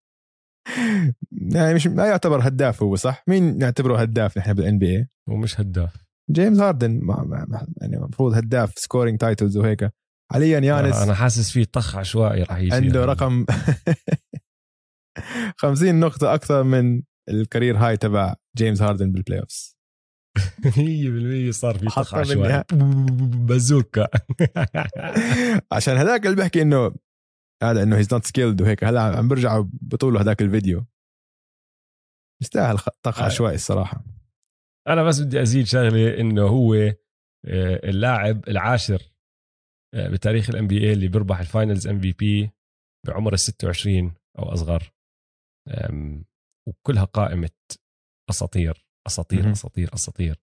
[1.55, 5.95] يعني مش ما يعتبر هداف هو صح؟ مين نعتبره هداف نحن بال NBA؟ ومش هداف.
[6.31, 6.99] جيمس هاردن.
[7.03, 9.89] ما- ما- ما- يعني المفروض هداف scoring titles وهيك.
[10.31, 13.45] حاليا يانس أنا حاسس في طخ عشوائي راح يصير عنده رقم
[15.57, 19.78] 50 نقطة أكثر من ال career high تبع جيمس هاردن بال playoffs
[20.65, 22.63] 100% صار في طخ عشوائي
[23.47, 24.07] بازوكا.
[25.71, 26.95] عشان هذاك اللي بحكي إنه
[27.63, 28.84] هذا إنه he's not skilled وهيك.
[28.84, 30.86] هلا عم برجعوا بطولوا هذاك الفيديو.
[32.41, 33.23] يستاهل خ- طق آه.
[33.25, 34.05] عشوائي الصراحة.
[34.88, 36.95] أنا بس بدي أزيد شغلة إنه هو آه،
[37.89, 39.01] اللاعب العاشر
[39.93, 42.51] آه، بتاريخ ال NBA اللي بيربح ال Finals MVP
[43.07, 44.91] بعمر ال 26 أو أصغر.
[46.68, 47.49] وكلها قائمة
[48.30, 49.51] أساطير أساطير.
[49.51, 50.41] أساطير أساطير.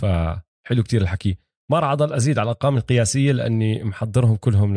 [0.00, 1.38] فحلو كتير الحكي.
[1.70, 4.74] ما راح أضل أزيد على الأرقام القياسية لأني محضرهم كلهم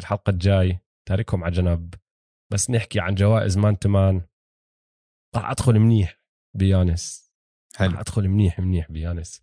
[0.00, 0.78] للحلقة الجاي.
[1.08, 1.94] تاركهم على جنب
[2.52, 4.26] بس نحكي عن جوائز مان تمان
[5.36, 6.20] راح أدخل منيح
[6.56, 7.32] بيانس.
[7.76, 7.92] حلو.
[7.92, 9.42] رح أدخل منيح منيح بيانس.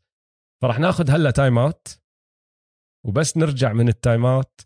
[0.61, 2.01] فرح ناخذ هلا time out
[3.05, 4.61] وبس نرجع من ال time out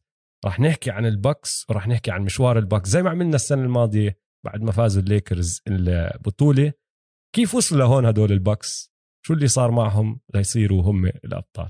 [0.45, 4.24] رح نحكي عن البكس ورح نحكي عن مشوار البكس زي ما عملنا السنة الماضية.
[4.45, 6.73] بعد ما فازوا الليكرز البطولة.
[7.35, 8.93] كيف وصلوا لهون هدول البكس
[9.25, 11.69] شو اللي صار معهم ليصيروا هم الأبطال؟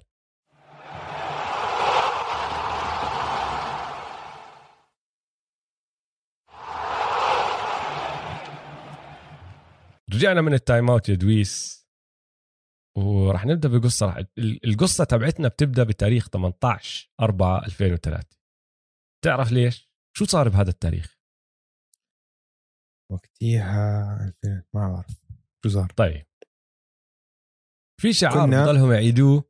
[10.13, 11.85] رجعنا من ال time out يا دويس.
[12.97, 14.05] وراح نبدأ بقصة.
[14.05, 18.37] رح القصة تبعتنا بتبدأ بتاريخ 18 4 2003
[19.23, 21.14] تعرف ليش؟ شو صار بهذا التاريخ؟
[23.11, 25.25] وقتيها 2000 ما بعرف
[25.65, 26.25] شو صار طيب.
[28.01, 29.43] في شعار بضلهم يعيدوه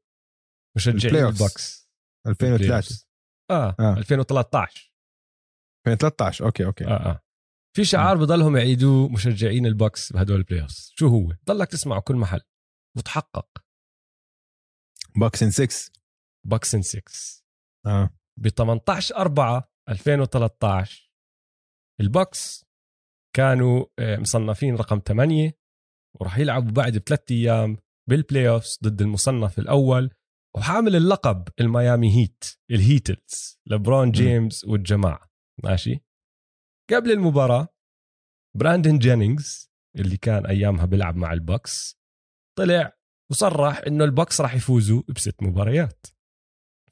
[0.77, 1.25] مشجعين.
[1.25, 1.89] البوكس.
[2.27, 3.07] 2003
[3.51, 3.97] آه, آه.
[3.97, 4.93] 2013
[5.87, 6.85] 2013 okay okay.
[6.85, 7.21] آه آه.
[7.75, 10.91] في شعار بضلهم يعيدوه مشجعين البوكس بهدول ال playoffs.
[10.95, 12.41] شو هو؟ ضلك تسمعه كل محل.
[12.97, 13.65] وتحقق
[15.15, 15.91] Bucks in 6
[16.47, 17.01] Bucks in 6
[17.85, 18.09] آه.
[18.39, 21.11] ب 18 4 2013
[22.01, 22.64] البوكس
[23.35, 25.57] كانوا آه، مصنفين رقم 8
[26.19, 27.77] وراح يلعبوا بعد بثلاث أيام
[28.09, 30.13] بال playoffs ضد المصنف الأول
[30.57, 35.29] وحامل اللقب الميامي هيت ال Heatles لبرون جيمس والجماعة.
[35.63, 35.99] ماشي؟
[36.91, 37.67] قبل المباراة
[38.57, 41.99] براندن جينينجز اللي كان أيامها بيلعب مع البوكس
[42.57, 42.97] طلع
[43.31, 46.05] وصرح إنه البوكس راح يفوزوا بست مباريات.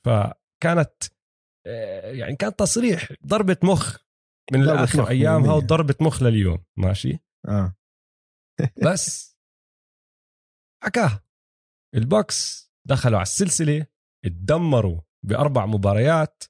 [0.05, 1.03] فكانت
[1.67, 4.03] آه، يعني كان تصريح ضربة مخ
[4.51, 5.55] من الآخر أيامها مية.
[5.55, 7.75] وضربة مخ لليوم ماشي؟ آه.
[8.85, 9.37] بس
[10.83, 11.23] حكاها.
[11.95, 13.87] البوكس دخلوا على السلسلة
[14.25, 16.43] اتدمروا بأربع مباريات.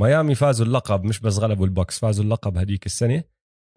[0.00, 3.24] ميامي فازوا اللقب مش بس غلبوا البوكس فازوا اللقب هديك السنة.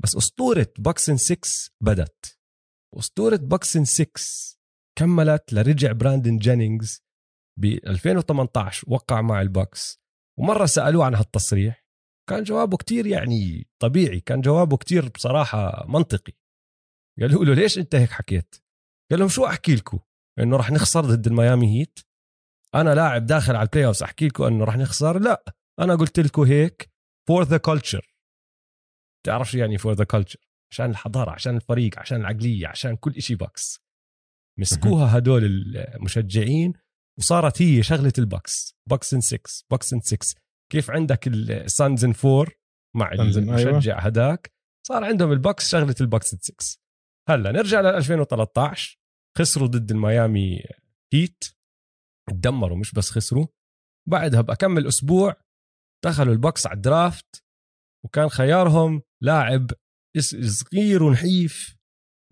[0.04, 2.40] بس أسطورة Bucks in 6 بدت
[2.98, 4.12] أسطورة Bucks in 6
[4.98, 7.04] كملت لرجع براندن جينينجز
[7.60, 10.02] ب 2018 وقع مع البوكس.
[10.40, 11.85] ومرة سألوه عن هالتصريح
[12.30, 16.34] كان جوابه كتير يعني طبيعي كان جوابه كتير بصراحة منطقي.
[17.22, 18.56] قالوا له ليش أنت هيك حكيت؟
[19.12, 20.00] قال لهم شو أحكي لكم؟
[20.40, 22.00] إنه رح نخسر ضد الميامي هيت.
[22.76, 26.42] أنا لاعب داخل على ال playoffs أحكي لكم إنه رح نخسر؟ لا أنا قلت لكم
[26.42, 26.90] هيك
[27.28, 28.16] for the culture
[29.26, 30.40] تعرف شو يعني for the culture
[30.72, 33.80] عشان الحضارة عشان الفريق عشان العقلية عشان كل شيء بكس
[34.60, 35.46] مسكوها هدول
[35.78, 36.74] المشجعين
[37.20, 39.40] وصارت هي شغلة البكس Bucks in 6
[39.72, 40.42] Bucks in 6
[40.72, 42.48] كيف عندك ال Suns in 4
[42.96, 43.72] مع in- أيوة.
[43.72, 44.52] المشجع هداك؟
[44.88, 46.80] صار عندهم البكس شغلة ال Bucks in 6
[47.30, 49.00] هلا نرجع ل 2013
[49.38, 50.60] خسروا ضد الميامي
[51.14, 51.44] هيت.
[52.30, 53.48] تدمروا مش بس خسروا.
[54.10, 55.36] بعدها بأكمل أسبوع
[56.06, 57.44] دخلوا البكس على ال draft
[58.06, 59.72] وكان خيارهم لاعب
[60.20, 61.76] صغير ونحيف.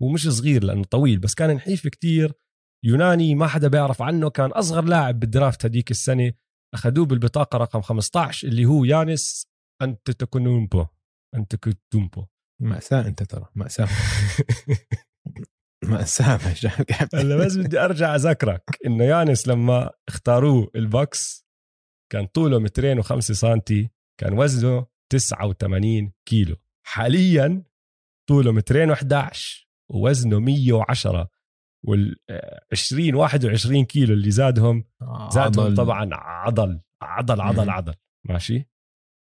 [0.02, 2.32] ومش صغير لأنه طويل بس كان نحيف كتير.
[2.84, 6.32] يوناني ما حدا بيعرف عنه كان أصغر لاعب بال draft هديك السنة.
[6.74, 9.46] أخذوه بالبطاقة رقم 15 اللي هو يانس
[9.82, 10.86] أنتتوكونومبو
[11.34, 12.26] أنتتوكونومبو
[12.60, 13.88] مأساة أنت ترى مأساة.
[15.84, 16.38] مأساة
[17.14, 21.46] هلا بس بدي أرجع أذكرك إنه يانس لما اختاروه البكس
[22.12, 26.56] كان طوله مترين وخمسة سنتي كان وزنه 89 كيلو.
[26.86, 27.64] حاليا
[28.28, 29.38] طوله مترين و11
[29.90, 31.30] ووزنه 110
[31.86, 32.16] وال
[32.72, 34.84] 20 21 كيلو اللي زادهم
[35.30, 35.74] زادهم عضل.
[35.76, 37.70] طبعا عضل عضل عضل.
[37.70, 37.94] عضل.
[38.28, 38.70] ماشي؟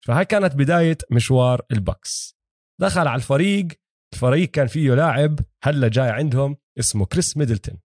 [0.06, 2.38] فهاي كانت بداية مشوار البكس.
[2.82, 3.68] دخل على الفريق
[4.14, 7.80] الفريق كان فيه لاعب هلا جاي عندهم اسمه كريس ميدلتون.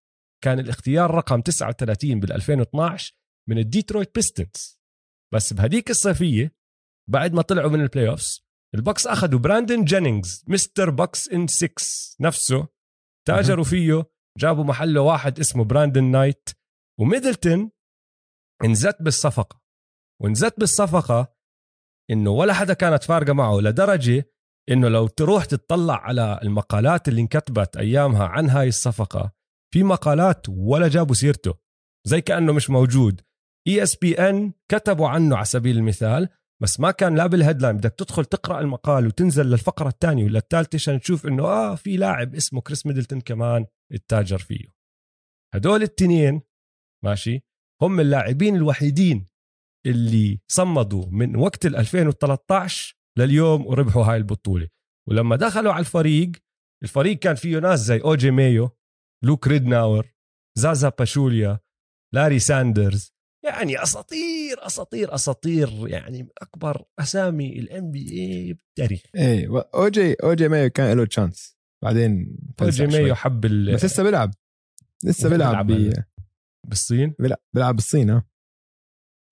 [0.44, 3.14] كان الاختيار رقم 39 بال 2012
[3.48, 4.80] من الديترويت بيستونز.
[5.34, 6.56] بس بهديك الصيفية
[7.10, 8.44] بعد ما طلعوا من ال playoffs
[8.74, 12.68] البكس أخذوا براندن جينينجز Mister Bucks in 6 نفسه
[13.28, 16.48] تاجروا فيه جابوا محله واحد اسمه براندن نايت
[17.00, 17.70] وميدلتون
[18.64, 19.60] انزت بالصفقة.
[20.22, 21.34] وانزت بالصفقة
[22.10, 24.30] إنه ولا حدا كانت فارقة معه لدرجة
[24.70, 29.32] إنه لو تروح تطلع على المقالات اللي انكتبت أيامها عن هاي الصفقة
[29.74, 31.54] في مقالات ولا جابوا سيرته
[32.06, 33.20] زي كأنه مش موجود.
[33.68, 36.28] ESPN كتبوا عنه على سبيل المثال
[36.62, 40.76] بس ما كان لا بال headline بدك تدخل تقرأ المقال وتنزل للفقرة الثانية ولا الثالثة
[40.76, 43.66] عشان تشوف إنه آه في لاعب اسمه كريس ميدلتون كمان.
[43.92, 44.74] التاجر فيه.
[45.54, 46.42] هدول التنين
[47.04, 47.40] ماشي؟
[47.82, 49.26] هم اللاعبين الوحيدين
[49.86, 54.68] اللي صمدوا من وقت ال 2013 لليوم وربحوا هاي البطولة.
[55.08, 56.32] ولما دخلوا على الفريق
[56.82, 58.70] الفريق كان فيه ناس زي أو جي مايو
[59.24, 60.14] لوك ريدناور
[60.58, 61.60] زازا باتشوليا
[62.14, 63.14] لاري ساندرز.
[63.44, 69.02] يعني أساطير أساطير أساطير يعني أكبر أسامي ال NBA بالتاريخ.
[69.14, 71.53] إيه أو جي أو جي مايو كان له chance
[71.84, 73.14] بعدين أو جي مايو.
[73.14, 74.34] حب ال- بس لسه بيلعب.
[75.04, 75.92] لسه بيلعب بي-
[76.68, 78.28] بالصين؟ بيلعب بيلعب بالصين آه.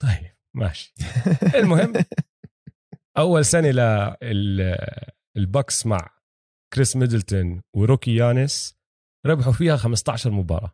[0.02, 0.94] طيب ماشي.
[1.60, 1.92] المهم
[3.18, 3.70] أول سنة
[5.36, 6.10] للبكس مع
[6.74, 8.76] كريس ميدلتون و rookie يانس
[9.26, 10.72] ربحوا فيها 15 مباراة.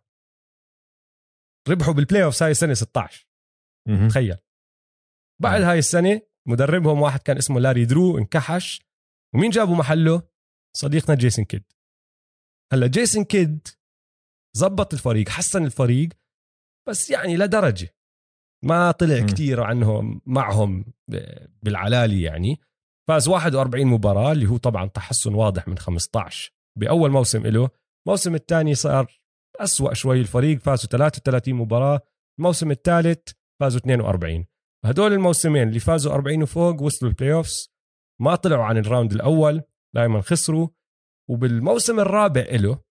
[1.68, 3.28] ربحوا بال playoff هاي السنة 16
[3.88, 4.08] مهم.
[4.08, 4.36] تخيل.
[5.42, 8.80] بعد هاي السنة مدربهم واحد كان اسمه لاري درو انكحش.
[9.34, 10.22] ومين جابوا محله؟
[10.76, 11.64] صديقنا جيسون كيد.
[12.72, 13.68] هلا جيسون كيد
[14.56, 16.08] زبط الفريق حسن الفريق
[16.88, 17.94] بس يعني لدرجه
[18.64, 19.26] ما طلع مم.
[19.26, 20.92] كتير عنهم معهم
[21.62, 22.60] بالعلالي يعني.
[23.08, 27.70] فاز 41 مباراة اللي هو طبعا تحسن واضح من 15 بأول موسم له
[28.06, 29.20] الموسم الثاني صار
[29.56, 32.00] أسوأ شوي الفريق فازوا 33 مباراة.
[32.38, 33.28] الموسم الثالث
[33.60, 34.46] فازوا 42
[34.84, 37.72] هدول الموسمين اللي فازوا 40 وفوق وصلوا ال playoffs
[38.20, 39.62] ما طلعوا عن ال round الأول.
[39.94, 40.68] دائما خسروا.
[41.30, 42.82] وبالموسم الرابع له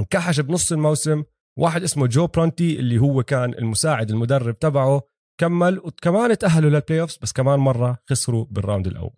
[0.00, 1.24] انكحش بنص الموسم
[1.58, 5.02] واحد اسمه جو برونتي اللي هو كان المساعد المدرب تبعه.
[5.40, 9.16] كمل وكمان تأهلوا لل playoffs بس كمان مرة خسروا بال round الأول.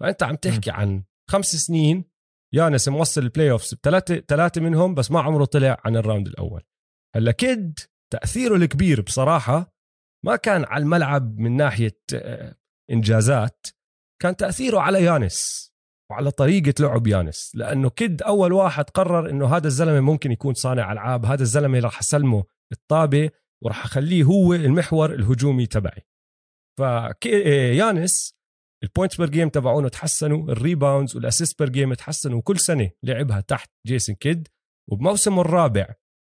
[0.00, 2.04] فأنت عم تحكي عن خمس سنين
[2.54, 6.62] يانس موصل ال playoffs بثلاثة ثلاثة منهم بس ما عمره طلع عن ال round الأول.
[7.16, 7.78] هلا كيد
[8.12, 9.74] تأثيره الكبير بصراحة
[10.24, 12.56] ما كان على الملعب من ناحية آه،
[12.90, 13.66] إنجازات
[14.22, 15.65] كان تأثيره على يانس.
[16.10, 20.92] وعلى طريقة لعب يانس لأنه كيد أول واحد قرر أنه هذا الزلمة ممكن يكون صانع
[20.92, 23.30] ألعاب هذا الزلمة راح أسلمه الطابة
[23.64, 26.02] وراح أخليه هو المحور الهجومي تبعي.
[26.78, 28.36] فيانس
[28.84, 32.90] ال points per game تبعونه تحسنوا ال rebounds وال assist per game تحسنوا وكل سنة
[33.02, 34.48] لعبها تحت جيسون كيد.
[34.90, 35.94] وبموسمه الرابع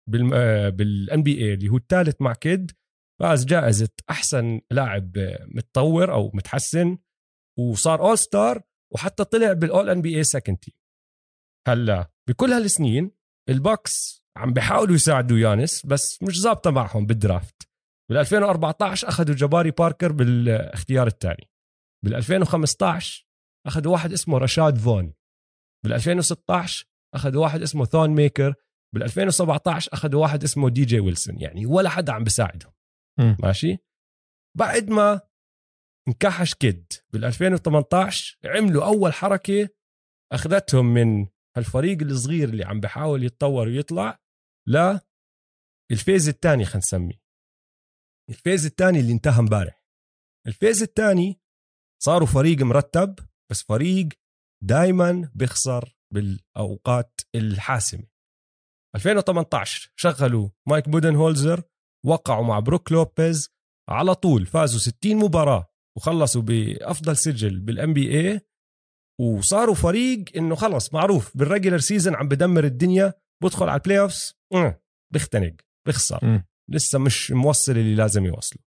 [0.09, 2.71] بال NBA اللي هو الثالث مع كيد
[3.21, 6.97] فاز جائزة أحسن لاعب آه، متطور أو متحسن
[7.59, 8.61] وصار all star
[8.93, 10.73] وحتى طلع بال all NBA second team
[11.67, 13.11] هلأ بكل هالسنين
[13.49, 17.69] البكس عم بيحاولوا يساعدوا يانس بس مش ظابطة معهم بال draft.
[18.09, 21.49] بال 2014 أخذوا جباري باركر بالاختيار الثاني
[22.05, 23.27] بال 2015
[23.67, 25.13] اخذوا واحد اسمه رشاد فون.
[25.85, 26.85] بال 2016
[27.15, 28.53] اخذوا واحد اسمه ثون ميكر.
[28.95, 31.41] بال 2017 اخذوا واحد اسمه دي جي ويلسون.
[31.41, 32.73] يعني ولا حدا عم بيساعدهم.
[33.43, 33.77] ماشي؟
[34.57, 35.21] بعد ما
[36.09, 36.93] انكحش كيد.
[37.13, 39.69] بال 2018 عملوا أول حركة
[40.31, 44.19] أخذتهم من هالفريق الصغير اللي عم بحاول يتطور ويطلع
[44.67, 44.99] لا
[45.91, 47.21] ال phase الثاني خلينا نسميه.
[48.29, 49.85] ال phase الثاني اللي انتهى امبارح.
[50.47, 51.39] ال phase الثاني
[52.03, 53.19] صاروا فريق مرتب
[53.51, 54.09] بس فريق
[54.63, 58.07] دائما بيخسر بالأوقات الحاسمة.
[58.95, 61.63] 2018 شغلوا مايك بودن هولزر
[62.05, 63.49] وقعوا مع بروك لوبيز
[63.89, 65.68] على طول فازوا 60 مباراة.
[65.99, 68.41] وخلصوا بأفضل سجل بال NBA
[69.19, 74.33] وصاروا فريق إنه خلص معروف بال regular season عم بدمر الدنيا بدخل على ال playoffs
[75.13, 75.53] بيختنق
[75.87, 76.19] بيخسر.
[76.25, 76.43] م.
[76.69, 78.61] لسه مش موصل اللي لازم يوصله.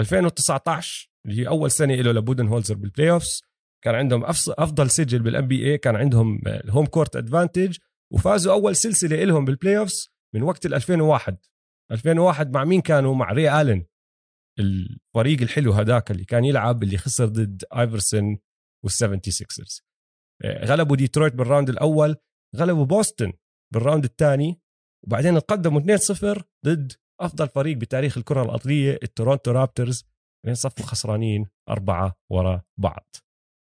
[0.00, 3.42] 2019 اللي هي أول سنة له لبودن هولزر بال playoffs
[3.84, 7.76] كان عندهم أفضل سجل بال NBA كان عندهم ال home court advantage
[8.12, 11.36] وفازوا أول سلسلة لهم بال playoffs من وقت ال 2001
[11.92, 13.84] 2001 مع مين كانوا؟ مع راي الن
[14.58, 18.38] الفريق الحلو هذاك اللي كان يلعب اللي خسر ضد ايفرسون
[18.84, 19.82] والسفنتي سيكسرز.
[20.44, 22.16] غلبوا ديترويت بال round الأول
[22.56, 23.32] غلبوا بوسطن
[23.74, 24.60] بال round الثاني
[25.06, 30.04] وبعدين تقدموا 2-0 ضد أفضل فريق بتاريخ الكرة الأرضية التورونتو رابترز.
[30.44, 33.16] بعدين صفوا خسرانين أربعة ورا بعض.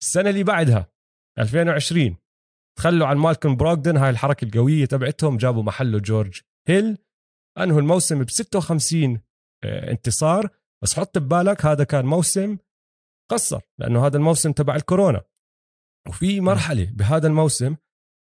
[0.04, 0.92] السنة اللي بعدها
[1.40, 2.18] 2020
[2.78, 6.98] تخلوا عن مالكم بروغدن هاي الحركة القوية تبعتهم جابوا محله جورج هيل.
[7.58, 9.22] أنهوا الموسم ب 56
[9.64, 10.50] آه، انتصار.
[10.84, 12.58] بس حط ببالك هذا كان موسم
[13.32, 15.22] قصر لأنه هذا الموسم تبع الكورونا.
[16.08, 17.76] وفي مرحلة بهذا الموسم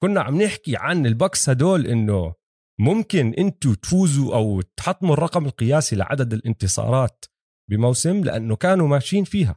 [0.04, 2.36] كنا عم نحكي عن البكس هدول إنه
[2.80, 7.26] ممكن أنتم تفوزوا أو تحطموا الرقم القياسي لعدد الانتصارات
[7.70, 9.56] بموسم لأنه كانوا ماشيين فيها.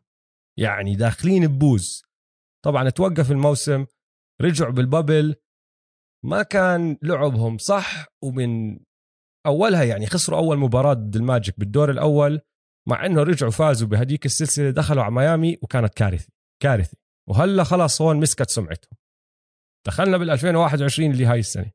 [0.58, 2.02] يعني داخلين ب pause.
[2.64, 3.86] طبعا توقف الموسم
[4.42, 5.34] رجعوا بال bubble
[6.24, 8.78] ما كان لعبهم صح ومن
[9.46, 12.40] أولها يعني خسروا أول مباراة ضد الماجيك بالدور الأول.
[12.88, 16.28] مع إنه رجعوا فازوا بهديك السلسلة دخلوا على ميامي وكانت كارثة
[16.62, 16.96] كارثة.
[17.28, 18.90] وهلا خلاص هون مسكت سمعتهم
[19.86, 21.70] دخلنا بال 2021 اللي هاي السنة.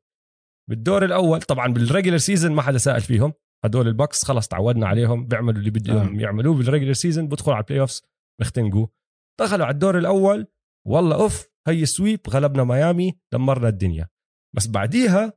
[0.70, 3.32] بالدور الأول طبعا بال regular season ما حدا سائل فيهم.
[3.64, 6.22] هدول البكس خلص تعودنا عليهم بيعملوا اللي بدهم آه.
[6.22, 8.02] يعملوه بال regular season بدخلوا على ال playoffs
[8.40, 8.86] بختنقوا
[9.40, 10.46] دخلوا على الدور الأول
[10.88, 14.08] والله أوف هي sweep غلبنا ميامي دمرنا الدنيا.
[14.56, 15.32] بس بعديها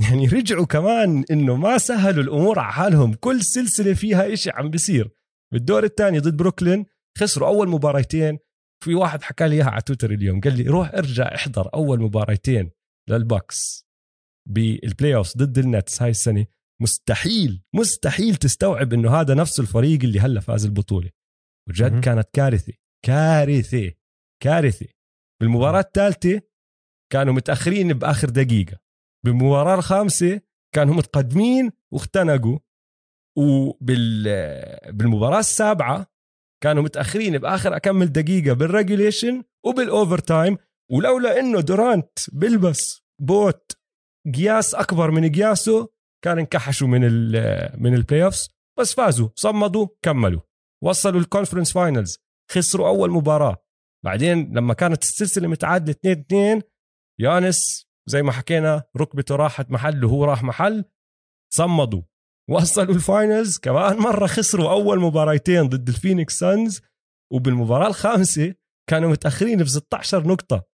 [0.04, 3.14] يعني رجعوا كمان إنه ما سهلوا الأمور على حالهم.
[3.14, 5.10] كل سلسلة فيها إشي عم بيصير.
[5.52, 6.86] بالدور الثاني ضد بروكلين
[7.18, 8.38] خسروا أول مباريتين.
[8.84, 12.70] في واحد حكى لي إياها على تويتر اليوم قال لي روح ارجع احضر أول مباريتين
[13.10, 13.86] لل Bucks
[14.48, 16.46] بال playoff ضد ال Nets هاي السنة.
[16.82, 21.10] مستحيل مستحيل تستوعب إنه هذا نفس الفريق اللي هلأ فاز البطولة.
[21.68, 22.72] وجد كانت كارثة
[23.06, 23.92] كارثة
[24.42, 24.86] كارثة.
[25.40, 26.40] بالمباراة الثالثة
[27.12, 28.89] كانوا متأخرين بآخر دقيقة.
[29.24, 30.40] بالمباراه الخامسة
[30.74, 32.58] كانوا متقدمين واختنقوا.
[33.38, 34.24] وبال
[34.92, 36.06] بالمباراة السابعة
[36.62, 40.58] كانوا متأخرين بآخر أكمل دقيقة بال regulation وبال overtime
[40.92, 43.72] ولولا إنه دورانت بلبس بوت
[44.34, 45.88] قياس أكبر من قياسه
[46.24, 47.32] كان انكحشوا من ال
[47.82, 48.48] من ال playoffs
[48.78, 50.40] بس فازوا صمدوا كملوا.
[50.84, 52.18] وصلوا ال conference finals
[52.50, 53.56] خسروا أول مباراة.
[54.04, 56.62] بعدين لما كانت السلسلة متعادلة 2 2
[57.20, 60.84] يانس زي ما حكينا ركبته راحت محل وهو راح محل
[61.54, 62.02] صمدوا.
[62.50, 66.80] وصلوا ال finals كمان مرة خسروا أول مباريتين ضد ال Phoenix Suns
[67.32, 68.54] وبالمباراة الخامسة
[68.90, 70.64] كانوا متأخرين ب 16 نقطة.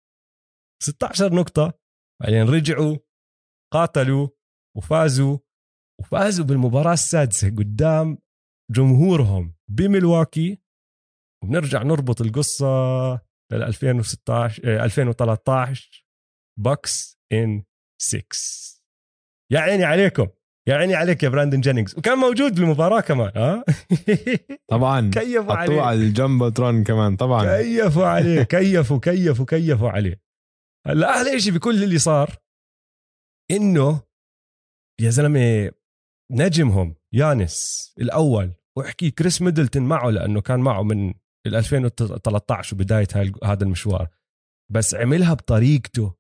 [0.83, 1.73] 16 نقطة
[2.23, 2.97] بعدين رجعوا
[3.73, 4.29] قاتلوا
[4.77, 5.39] وفازوا
[6.01, 8.19] وفازوا بالمباراة السادسة قدام
[8.71, 10.63] جمهورهم بملواكي.
[11.45, 12.67] وبنرجع نربط القصة
[13.53, 16.07] لل 2016 2013
[16.59, 17.65] Bucks in
[18.03, 18.23] 6
[19.53, 20.27] يا عيني عليكم.
[20.69, 23.65] يا عيني عليك يا براندن جينينجز وكان موجود بالمباراة كمان ها؟
[24.73, 25.11] طبعا.
[25.15, 27.63] كيفوا عليه؟ على ال Jumbotron كمان طبعا.
[27.63, 30.21] كيفوا عليه؟ كيفوا كيفوا كيفوا عليه.
[30.87, 32.37] هلا أحلى شيء بكل اللي صار
[33.51, 34.01] إنه
[35.01, 35.71] يا زلمة
[36.33, 41.15] نجمهم يانس الأول وأحكي كريس ميدلتون معه لأنه كان معه من
[41.47, 43.09] 2013 وبداية
[43.45, 44.09] هذا المشوار.
[44.73, 46.15] بس عملها بطريقته.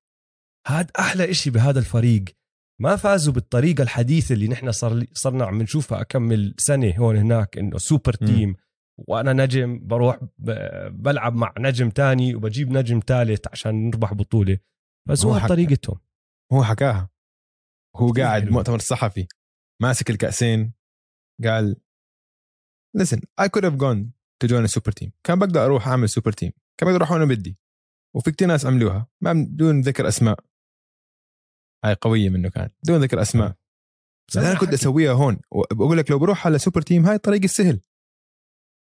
[0.67, 2.25] هذا أحلى إشي بهذا الفريق.
[2.81, 7.79] ما فازوا بالطريقة الحديثة اللي نحن صار صرنا عم نشوفها أكمل سنة هون هناك إنه
[7.79, 8.57] سوبر تيم م.
[8.99, 10.21] وأنا نجم بروح
[10.91, 14.59] بلعب مع نجم تاني وبجيب نجم ثالث عشان نربح بطولة.
[15.09, 16.01] بس هو, هو طريقتهم.
[16.53, 17.11] هو حكاها.
[17.97, 19.27] هو قاعد مؤتمر صحفي
[19.83, 20.73] ماسك الكأسين
[21.45, 21.77] قال
[22.99, 24.13] listen I could have gone
[24.45, 25.11] to join a super team.
[25.25, 27.59] كان بقدر أروح أعمل super team كان بقدر أروح وأنا بدي.
[28.15, 29.09] وفي كتير ناس عملوها.
[29.21, 30.45] ما بدون ذكر أسماء.
[31.85, 33.57] هاي قوية منه كان بدون ذكر أسماء.
[34.29, 37.81] بس أنا كنت أسويها هون وبقول لك لو بروح على super team هاي الطريق السهل.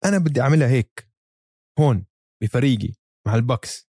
[0.05, 1.09] أنا بدي أعملها هيك
[1.79, 2.07] هون
[2.43, 2.93] بفريقي
[3.27, 3.89] مع ال Bucks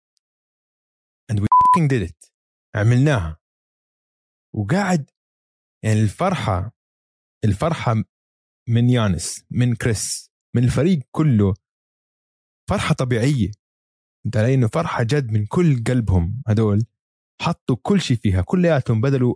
[1.31, 2.31] and we fucking did it.
[2.75, 3.39] عملناها.
[4.55, 5.09] وقاعد
[5.83, 6.71] يعني الفرحة
[7.45, 7.95] الفرحة
[8.69, 11.53] من يانس من كريس من الفريق كله
[12.69, 13.51] فرحة طبيعية.
[14.25, 16.85] أنت علي إنه فرحة جد من كل قلبهم هدول.
[17.41, 19.35] حطوا كل شيء فيها كلياتهم بذلوا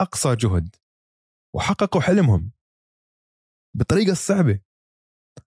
[0.00, 0.76] أقصى جهد
[1.54, 2.52] وحققوا حلمهم
[3.76, 4.60] بالطريقة الصعبه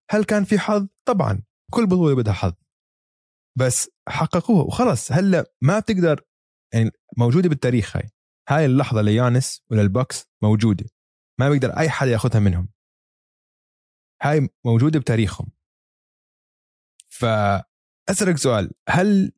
[0.10, 2.54] هل كان في حظ؟ طبعا كل بطولة بدها حظ.
[3.60, 5.12] بس حققوها وخلص.
[5.12, 6.22] هلأ ما بتقدر
[6.74, 8.10] يعني موجودة بالتاريخ هاي.
[8.50, 10.86] هاي اللحظة ليانس ولل Bucks موجودة.
[11.40, 12.70] ما بيقدر أي حدا ياخذها منهم.
[14.22, 15.52] هاي موجودة بتاريخهم.
[17.10, 19.32] فأسألك سؤال هل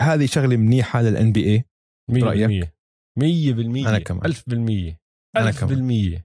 [0.00, 1.64] هذه شغلة منيحة لل NBA
[2.10, 2.76] 100%
[3.18, 4.32] 100% أنا كمان.
[4.32, 4.96] 1000%
[5.36, 6.22] أنا 1000% كمان.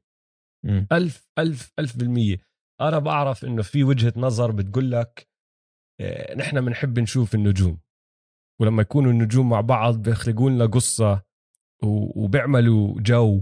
[0.66, 0.88] مم.
[0.92, 2.38] ألف ألف ألف بالمية.
[2.82, 5.28] أنا بعرف إنه في وجهة نظر بتقول لك
[6.02, 7.80] آه، نحن بنحب نشوف النجوم.
[8.62, 11.24] ولما يكونوا النجوم مع بعض بيخلقوا لنا قصة
[11.84, 13.42] وبيعملوا جو.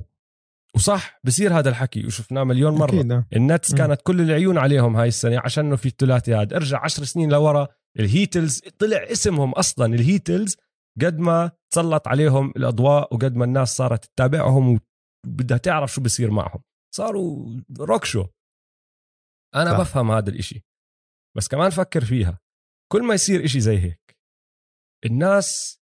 [0.75, 2.05] وصح بصير هذا الحكي.
[2.05, 2.89] وشفناه مليون مرة.
[2.89, 3.27] أكيد آه.
[3.36, 3.76] ال Nets.
[3.75, 7.67] كانت كل العيون عليهم هاي السنة عشان إنه في الثلاثي هذا ارجع عشر سنين لورا
[7.99, 10.55] ال Heatles طلع اسمهم أصلا ال Heatles
[11.02, 14.80] قد ما تسلط عليهم الأضواء وقد ما الناس صارت تتابعهم
[15.26, 16.62] وبدها تعرف شو بصير معهم.
[16.96, 18.26] صاروا rock show
[19.56, 19.80] أنا صح.
[19.80, 20.64] بفهم هذا الإشي.
[21.38, 22.40] بس كمان فكر فيها.
[22.92, 24.18] كل ما يصير إشي زي هيك
[25.06, 25.80] الناس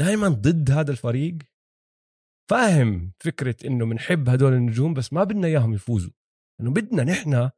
[0.00, 1.38] دائما ضد هذا الفريق.
[2.50, 6.12] فاهم فكرة إنه بنحب هدول النجوم بس ما بدنا إياهم يفوزوا.
[6.60, 7.50] إنه بدنا نحن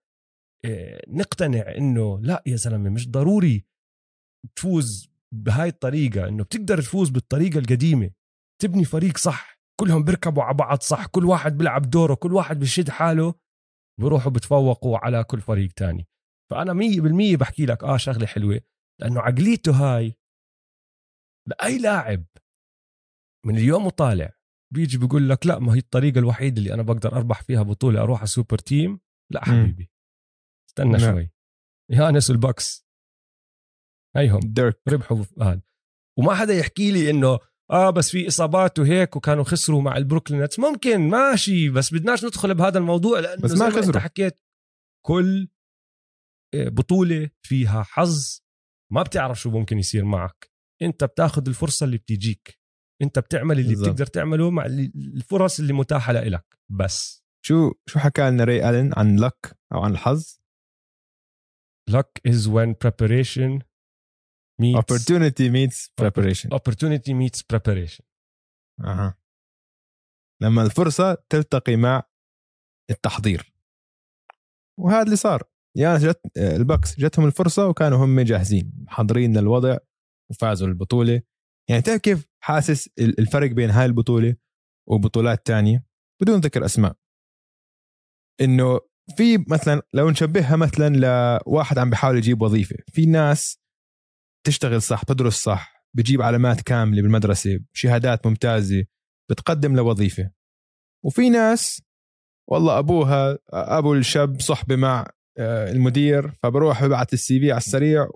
[1.08, 3.64] نقتنع إنه لا يا زلمة مش ضروري
[4.56, 8.10] تفوز بهاي الطريقة إنه بتقدر تفوز بالطريقة القديمة.
[8.62, 12.90] تبني فريق صح كلهم بيركبوا على بعض صح كل واحد بيلعب دوره كل واحد بيشد
[12.90, 13.34] حاله
[14.00, 16.08] بيروحوا بتفوقوا على كل فريق تاني.
[16.52, 18.60] مية بالمية بحكي لك آه شغلة حلوة
[19.00, 20.16] لأنه عقليته هاي
[21.48, 22.24] لأي لاعب
[23.46, 24.32] من اليوم وطالع
[24.74, 28.18] بيجي بيقول لك لا ما هي الطريقة الوحيدة اللي أنا بقدر أربح فيها بطولة أروح
[28.18, 29.00] على super team
[29.32, 29.44] لا.
[29.44, 29.91] حبيبي.
[30.72, 31.12] استنى نعم.
[31.12, 31.30] شوي.
[31.90, 32.86] يانس ال Bucks
[34.16, 34.40] هيهم.
[34.44, 35.62] ديرك ربحوا هذا.
[36.18, 37.38] وما حدا يحكي لي إنه
[37.70, 40.58] آه بس في إصابات وهيك وكانوا خسروا مع ال Brooklyn Nets.
[40.58, 44.00] ممكن ماشي بس بدناش ندخل بهذا الموضوع لأنه بس زي ما أنت خسروا.
[44.00, 44.40] حكيت
[45.06, 45.48] كل
[46.54, 48.40] آه، بطولة فيها حظ.
[48.92, 50.50] ما بتعرف شو ممكن يصير معك.
[50.82, 52.58] أنت بتاخذ الفرصة اللي بتيجيك
[53.02, 53.88] أنت بتعمل اللي بالضبط.
[53.88, 57.24] بتقدر تعمله مع الفرص اللي متاحة لك بس.
[57.44, 60.41] شو شو حكى لنا ري الن عن لك أو عن الحظ؟
[61.90, 63.62] Luck is when preparation
[64.62, 66.48] meets opportunity meets preparation.
[66.52, 68.04] opportunity meets preparation.
[68.84, 69.18] أها.
[70.42, 72.02] لما الفرصة تلتقي مع
[72.90, 73.52] التحضير.
[74.80, 75.42] وهذا اللي صار.
[75.76, 78.72] يعني جت البكس جتهم الفرصة وكانوا هم جاهزين.
[78.76, 79.78] محضرين للوضع
[80.30, 81.22] وفازوا البطولة.
[81.70, 84.36] يعني تعرف كيف حاسس ال- الفرق بين هاي البطولة
[84.88, 85.86] وبطولات تانية؟
[86.22, 86.96] بدون ذكر أسماء.
[88.40, 88.80] إنه
[89.16, 90.96] في مثلا لو نشبهها مثلا
[91.46, 93.58] لواحد عم بيحاول يجيب وظيفة في ناس
[94.46, 98.84] تشتغل صح تدرس صح بتجيب علامات كاملة بالمدرسة شهادات ممتازة
[99.30, 100.30] بتقدم لوظيفة.
[101.04, 101.82] وفي ناس
[102.50, 105.06] والله أبوها أبو الشاب صحبة مع
[105.38, 108.08] آه، المدير فبروح ببعث السي في على السريع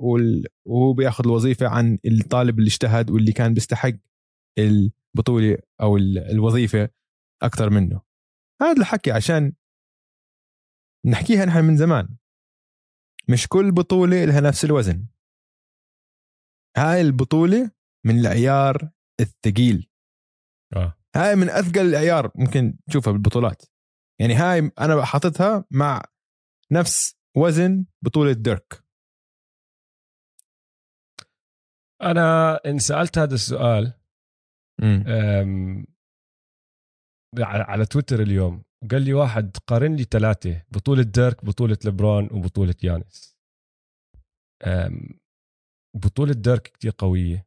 [0.66, 3.93] وهو بياخذ الوظيفة عن الطالب اللي اجتهد واللي كان بيستحق
[4.59, 6.89] البطولة أو ال- الوظيفة
[7.43, 8.01] أكثر منه.
[8.62, 9.53] هذا الحكي عشان
[11.07, 12.17] نحكيها نحن من زمان.
[13.29, 15.07] مش كل بطولة لها نفس الوزن.
[16.77, 17.71] هاي البطولة
[18.07, 18.91] من العيار
[19.21, 19.91] الثقيل.
[20.77, 20.99] آه.
[21.17, 23.63] هاي من أثقل العيار ممكن تشوفها بالبطولات.
[24.21, 26.03] يعني هاي أنا حاططها مع
[26.73, 28.85] نفس وزن بطولة ديرك.
[32.03, 33.93] أنا إن سألت هذا السؤال
[37.43, 43.37] على تويتر اليوم قال لي واحد قارن لي ثلاثة بطولة ديرك بطولة لبرون وبطولة يانس.
[44.64, 45.20] أم،
[45.97, 47.47] بطولة ديرك كتير قوية.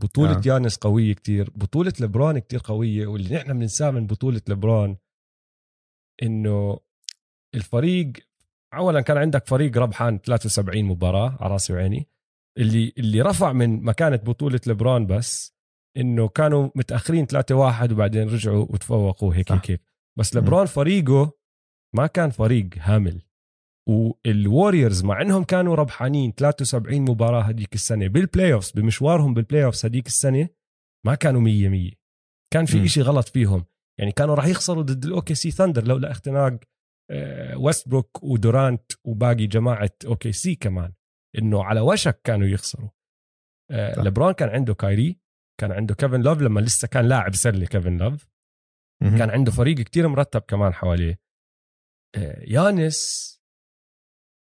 [0.00, 0.42] بطولة آه.
[0.46, 1.50] يانس قوية كتير.
[1.50, 3.06] بطولة لبرون كتير قوية.
[3.06, 4.96] واللي نحن بننساه من بطولة لبرون
[6.22, 6.80] إنه
[7.54, 8.12] الفريق
[8.74, 12.08] اولا كان عندك فريق ربحان 73 مباراة على راسي وعيني.
[12.58, 15.54] اللي اللي رفع من مكانة بطولة لبرون بس
[15.96, 19.34] إنه كانوا متأخرين 3 1 وبعدين رجعوا وتفوقوا.
[19.34, 19.80] هيك هيك.
[20.18, 21.32] بس لبرون فريقه
[21.96, 23.22] ما كان فريق هامل.
[23.88, 28.08] وال Warriors مع إنهم كانوا ربحانين 73 مباراة هديك السنة.
[28.08, 30.48] بال playoffs بمشوارهم بال playoffs هديك السنة
[31.06, 31.90] ما كانوا 100 100
[32.52, 32.84] كان في.
[32.84, 33.64] إشي غلط فيهم.
[34.00, 36.60] يعني كانوا راح يخسروا ضد ال OKC Thunder لولا اختناق
[37.10, 40.92] آه، ويستبروك ودورانت وباقي جماعة OKC كمان.
[41.38, 42.90] إنه على وشك كانوا يخسروا.
[43.70, 44.00] آه،.
[44.00, 45.20] لبرون كان عنده كايري
[45.60, 48.33] كان عنده كيفن لوف لما لسه كان لاعب سلة كيفن لوف.
[49.04, 49.18] مهم.
[49.18, 51.20] كان عنده فريق كتير مرتب كمان حواليه.
[52.16, 53.00] آه، يانس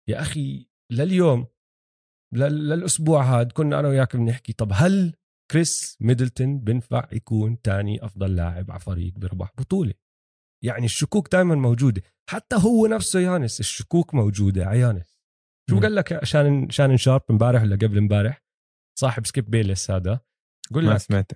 [0.09, 1.47] يا أخي لليوم
[2.33, 5.15] لل- للأسبوع هاد كنا أنا وياك بنحكي طب هل
[5.51, 9.93] كريس ميدلتون بنفع يكون تاني أفضل لاعب على فريق بيربح بطولة؟
[10.63, 12.01] يعني الشكوك دائما موجودة.
[12.29, 15.21] حتى هو نفسه يانس الشكوك موجودة على يانس.
[15.69, 15.79] شو.
[15.79, 18.43] قال لك شان شانون شارب امبارح ولا قبل امبارح؟
[18.99, 20.19] صاحب سكيب بيلس هذا.
[20.73, 21.31] قول ما لك سمعت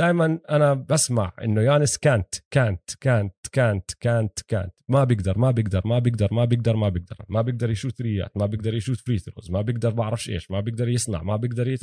[0.00, 4.74] دائما أنا بسمع إنه يانس كانت كانت كانت كانت كانت كانت.
[4.88, 7.16] ما بيقدر ما بيقدر ما بيقدر ما بيقدر ما بيقدر.
[7.28, 10.88] ما بيقدر يشوت ثريات ما بيقدر يشوت فري ثروز ما بيقدر بعرفش إيش ما بيقدر
[10.88, 11.80] يصنع ما بيقدر يت...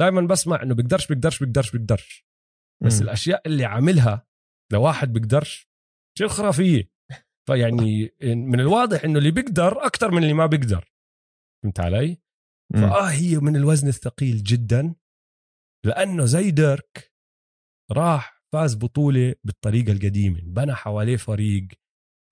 [0.00, 2.26] دائما بسمع إنه بيقدرش بيقدرش بيقدرش بيقدرش.
[2.84, 3.02] بس مم.
[3.02, 4.26] الأشياء اللي عاملها
[4.72, 5.68] لواحد بيقدرش
[6.18, 6.92] شيء خرافيه
[7.48, 10.92] فيعني من الواضح إنه اللي بيقدر أكثر من اللي ما بيقدر.
[11.62, 12.18] فهمت علي؟
[12.74, 14.94] فآه هي من الوزن الثقيل جدا.
[15.86, 17.11] لأنه زي ديرك
[17.92, 21.68] راح فاز بطولة بالطريقة القديمة بنى حواليه فريق.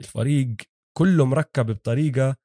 [0.01, 0.57] الفريق
[0.99, 2.37] كله مركب بطريقة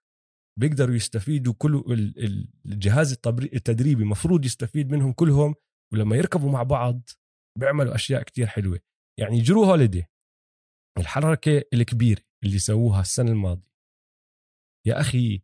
[0.60, 3.12] بيقدروا يستفيدوا كل ال- ال- الجهاز
[3.54, 5.56] التدريبي مفروض يستفيد منهم كلهم
[5.94, 7.10] ولما يركبوا مع بعض
[7.60, 8.80] بيعملوا أشياء كتير حلوة.
[9.20, 10.06] يعني جرو هوليدي
[11.00, 13.72] الحركة الكبيرة اللي سووها السنة الماضية.
[14.88, 15.42] يا أخي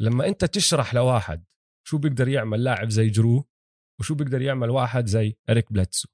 [0.00, 1.44] لما أنت تشرح لواحد
[1.88, 3.48] شو بيقدر يعمل لاعب زي جرو
[4.00, 6.08] وشو بيقدر يعمل واحد زي إريك بلاتسو.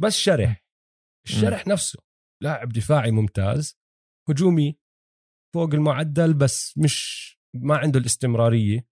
[0.00, 0.64] بس شرح.
[1.26, 2.02] الشرح نفسه.
[2.42, 3.78] لاعب دفاعي ممتاز
[4.28, 4.78] هجومي
[5.54, 8.88] فوق المعدل بس مش ما عنده الاستمرارية.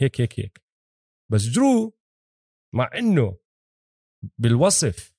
[0.00, 0.64] هيك هيك هيك.
[1.32, 1.98] بس جرو
[2.74, 3.38] مع إنه
[4.38, 5.14] بالوصف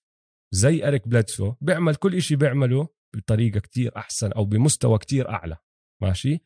[0.54, 5.58] زي إريك بلاتسو بيعمل كل إشي بيعمله بطريقة كتير أحسن أو بمستوى كتير أعلى.
[6.02, 6.40] ماشي؟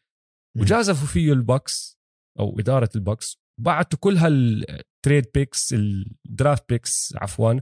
[0.57, 1.99] وجازفوا فيه ال Bucks
[2.39, 3.37] أو إدارة ال Bucks.
[3.59, 7.59] بعتوا كل هال trade picks ال draft picks عفوا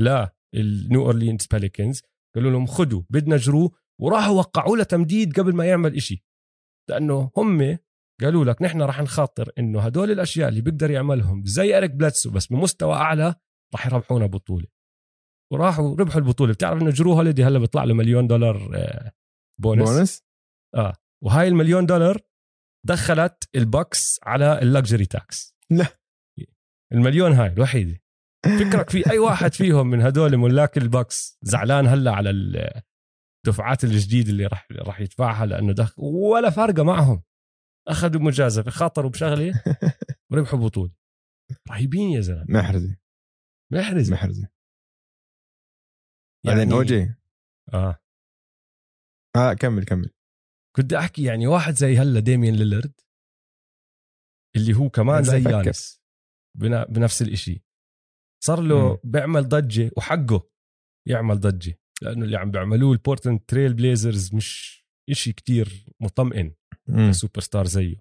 [0.00, 2.02] لل New Orleans Pelicans
[2.34, 6.24] قالوا لهم خدوا بدنا جرو وراحوا وقعوا له تمديد قبل ما يعمل إشي.
[6.90, 7.78] لأنه هم
[8.20, 12.46] قالوا لك نحن راح نخاطر إنه هدول الأشياء اللي بيقدر يعملهم زي إريك بلاتسو بس
[12.46, 13.34] بمستوى أعلى
[13.74, 14.66] راح يربحونا بطولة.
[15.52, 16.52] وراحوا ربحوا البطولة.
[16.52, 19.12] بتعرف إنه جرو هوليدي هلأ بيطلع له مليون دولار آه،
[19.60, 20.24] bonus, bonus.
[20.74, 20.94] bonus
[21.24, 22.20] وهاي المليون دولار
[22.86, 25.56] دخلت ال Bucks على ال luxury tax.
[25.70, 25.86] لا.
[26.92, 28.00] المليون هاي الوحيدة.
[28.44, 34.30] فكرك في أي واحد فيهم من هدول ملاك ال Bucks زعلان هلا على الدفعات الجديده
[34.30, 37.22] اللي راح راح يدفعها لأنه دخل ولا فارقة معهم.
[37.88, 39.62] أخذوا مجازفة خاطروا بشغلة
[40.30, 40.92] وربحوا بطولة.
[41.70, 42.44] رهيبين يا زلمة.
[42.48, 42.96] محرزة.
[43.72, 44.48] محرز محرزة.
[46.46, 47.14] بعدين أوجي.
[47.74, 47.98] آه.
[49.36, 50.10] آه كمل كمل.
[50.76, 53.00] كنت أحكي يعني واحد زي هلا ديمين ليلرد
[54.56, 55.42] اللي هو كمان زي.
[55.42, 56.02] يانس
[56.88, 57.64] بنفس الإشي.
[58.42, 58.98] صار له.
[59.04, 60.48] بيعمل ضجة وحقه
[61.08, 64.80] يعمل ضجة لأنه اللي عم بيعملوه ال Portland Trail Blazers مش
[65.10, 66.52] إشي كتير مطمئن.
[67.10, 67.96] سوبر ستار زيه.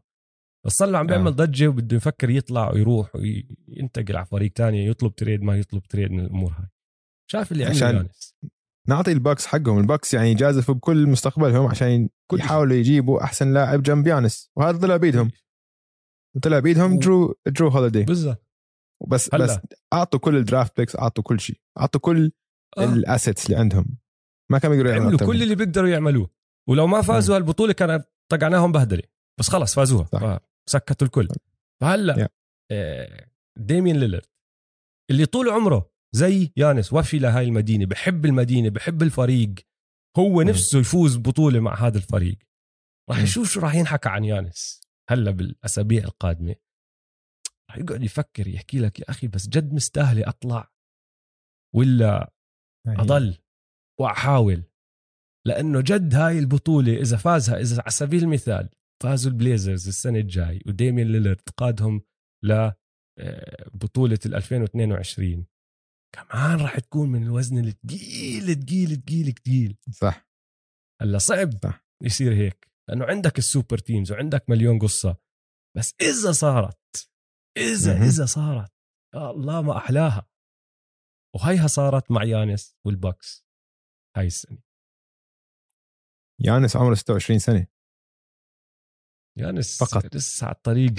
[0.65, 1.09] بس صار له عم آه.
[1.09, 6.11] بيعمل ضجة وبده يفكر يطلع ويروح وينتقل على فريق تاني يطلب trade ما يطلب trade
[6.11, 6.67] من الأمور هاي.
[7.31, 8.35] شايف اللي عشان يانس
[8.87, 13.53] نعطي ال Bucks حقهم ال Bucks يعني جازفوا بكل مستقبلهم عشان كل يحاولوا يجيبوا أحسن
[13.53, 15.31] لاعب جنب يانس وهذا طلع بيدهم.
[16.43, 18.03] طلع بيدهم و- درو درو هوليدي.
[18.03, 18.48] بالضبط.
[19.07, 19.45] بس هلا.
[19.45, 19.59] بس
[19.93, 22.31] أعطوا كل ال draft picks أعطوا كل شيء أعطوا كل
[22.77, 22.83] آه.
[22.83, 23.97] ال assets اللي عندهم.
[24.51, 26.29] ما كانوا يقدروا يعملوا كل اللي بيقدروا يعملوه.
[26.69, 29.03] ولو ما فازوا هالبطولة كان طقعناهم بهدلة.
[29.39, 30.05] بس خلص فازوها.
[30.05, 30.39] صح.
[30.69, 31.27] سكتوا الكل.
[31.81, 32.29] فهلأ.
[32.71, 33.27] آه،
[33.57, 34.25] ديمين ليلرد
[35.11, 39.53] اللي طول عمره زي يانس وفي لهاي المدينة بحب المدينة بحب الفريق.
[40.17, 40.41] هو.
[40.41, 42.37] نفسه يفوز بطولة مع هذا الفريق.
[43.09, 43.23] راح مم.
[43.23, 44.81] يشوف شو راح ينحكى عن يانس.
[45.09, 46.55] هلأ بالأسابيع القادمة.
[47.69, 50.71] راح يقعد يفكر يحكي لك يا أخي بس جد مستاهلة أطلع.
[51.75, 52.33] ولا
[52.87, 53.37] أضل
[53.99, 54.63] وأحاول.
[55.47, 58.69] لأنه جد هاي البطولة إذا فازها إذا على سبيل المثال
[59.03, 62.01] فازوا ال Blazers السنة الجاي وديمين ليلرد قادهم
[62.43, 62.71] ل
[63.19, 65.45] آه، بطولة ال 2022
[66.15, 70.29] كمان راح تكون من الوزن الثقيل ثقيل ثقيل ثقيل صح.
[71.01, 71.85] هلأ صعب صح.
[72.03, 72.67] يصير هيك.
[72.89, 75.17] لأنه عندك ال super teams وعندك مليون قصة.
[75.77, 76.78] بس إذا صارت
[77.57, 77.97] اذا.
[78.05, 78.71] إذا صارت.
[79.15, 80.29] يا الله ما أحلاها.
[81.35, 83.45] وهيها صارت مع يانس وال Bucks.
[84.17, 84.57] هاي السنة.
[86.39, 87.67] يانس عمره 26 سنة.
[89.37, 90.15] يانس فقط.
[90.15, 90.93] لسه على الطريق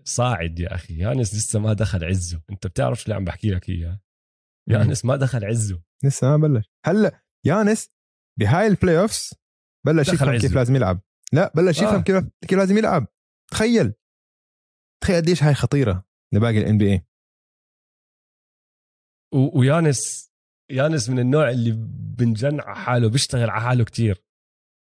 [0.00, 0.98] الصاعد يا أخي.
[0.98, 2.42] يانس لسه ما دخل عزه.
[2.50, 4.00] أنت بتعرف شو اللي عم بحكي لك إياه؟
[4.68, 5.82] يانس ما دخل عزه.
[6.04, 6.70] لسه ما بلش.
[6.86, 7.90] هلأ يانس
[8.38, 9.34] بهاي ال playoffs
[9.86, 10.38] بلش يفهم.
[10.38, 11.00] كيف لازم يلعب.
[11.32, 11.84] لا بلش آه.
[11.84, 13.06] يفهم كيف كيف لازم يلعب.
[13.50, 13.92] تخيل.
[15.02, 17.04] تخيل قديش هاي خطيرة لباقي ال NBA
[19.34, 20.30] ويانس
[20.70, 21.72] يانس من النوع اللي
[22.18, 24.24] بنجن على حاله بيشتغل على حاله كتير.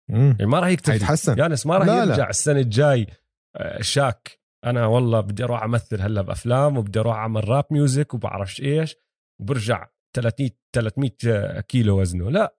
[0.09, 0.36] مم.
[0.39, 0.91] يعني ما راح يكتفي.
[0.91, 2.12] حيتحسن يانس ما راح لا، لا.
[2.12, 3.07] يرجع السنة الجاي
[3.55, 4.41] آه، شاك.
[4.66, 8.95] أنا والله بدي أروح أمثل هلأ بأفلام وبدي أروح أعمل rap music وبعرفش إيش
[9.41, 12.30] وبرجع 300 300 كيلو وزنه.
[12.32, 12.55] لا.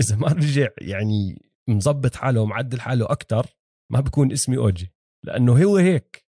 [0.00, 3.46] إذا ما رجع يعني مظبط حاله ومعدل حاله أكثر
[3.92, 4.92] ما بكون اسمي أوجي
[5.26, 6.27] لأنه هو هيك.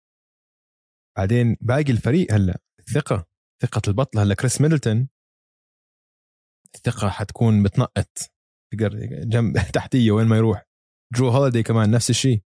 [1.18, 2.59] بعدين باقي الفريق هلا.
[2.80, 3.28] الثقه
[3.63, 4.36] ثقة البطل هلا.
[4.36, 5.09] كريس ميدلتون.
[6.76, 8.09] الثقه حتكون بتنقط.
[8.74, 10.66] تقدر جنب تحتية وين ما يروح.
[11.13, 12.43] درو هوليدي كمان نفس الشيء.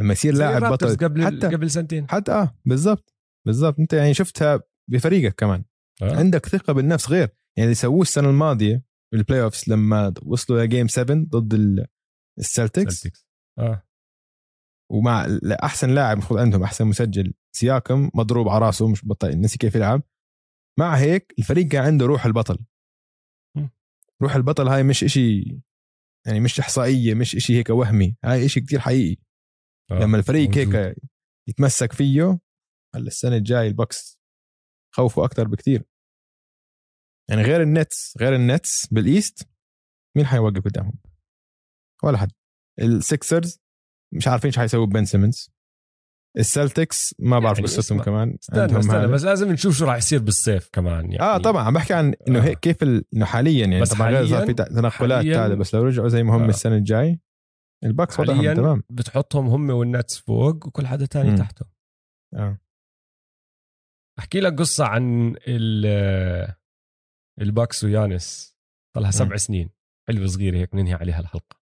[0.00, 2.08] لما يصير لاعب بطل قبل حتى قبل سنتين.
[2.10, 3.14] حتى آه بالضبط.
[3.46, 3.78] بالضبط.
[3.80, 5.64] أنت يعني شفتها بفريقك كمان.
[6.02, 6.16] آه.
[6.16, 7.08] عندك ثقة بالنفس.
[7.10, 8.82] غير يعني اللي سووه السنة الماضية
[9.12, 13.20] بال playoffs لما وصلوا ل game 7 ضد ال- Celtics.
[14.92, 15.26] ومع
[15.62, 20.02] احسن لاعب المفروض عندهم أحسن مسجل سياكم مضروب على راسه مش بطل نسي كيف يلعب
[20.78, 22.58] مع هيك الفريق كان عنده روح البطل.
[24.22, 25.40] روح البطل هاي مش إشي
[26.26, 29.22] يعني مش إحصائية مش إشي هيك وهمي هاي إشي كتير حقيقي
[29.90, 29.94] آه.
[29.94, 30.76] لما الفريق موجود.
[30.76, 30.96] هيك
[31.48, 32.38] يتمسك فيه
[32.94, 34.18] هلا السنة الجاي ال Bucks
[34.94, 35.84] خوفوا أكثر بكتير
[37.30, 39.48] يعني غير ال Nets غير ال Nets بال East
[40.16, 40.98] مين حيوقف قدامهم
[42.04, 42.32] ولا حد
[42.80, 43.61] ال Sixers
[44.12, 45.50] مش عارفين إيش حيسووا بين سيمنز
[46.38, 49.06] ال Celtics ما بعرف يعني قصتهم كمان استنى عندهم استنى هذا.
[49.06, 52.38] بس لازم نشوف شو راح يصير بالصيف كمان يعني آه طبعا عم بحكي عن إنه
[52.38, 52.42] آه.
[52.42, 56.22] هيك كيف إنه حاليا يعني بس طبعا صار في تنقلات هذا بس لو رجعوا زي
[56.22, 56.48] ما هم آه.
[56.48, 57.20] السنة الجاي
[57.84, 61.36] ال Bucks وضعهم تمام بتحطهم هم وال Nets فوق وكل حدا تاني.
[61.36, 61.68] تحتهم
[62.34, 62.58] آه
[64.18, 66.54] أحكي لك قصة عن ال-
[67.40, 68.56] ال Bucks ويانس
[68.96, 69.36] لها سبع.
[69.36, 69.70] سنين
[70.08, 71.56] حلوة صغيرة هيك ننهي عليها الحلقة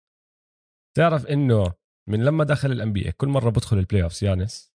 [0.97, 1.73] تعرف إنه
[2.11, 4.73] من لما دخل ال NBA كل مرة بدخل ال playoffs يانس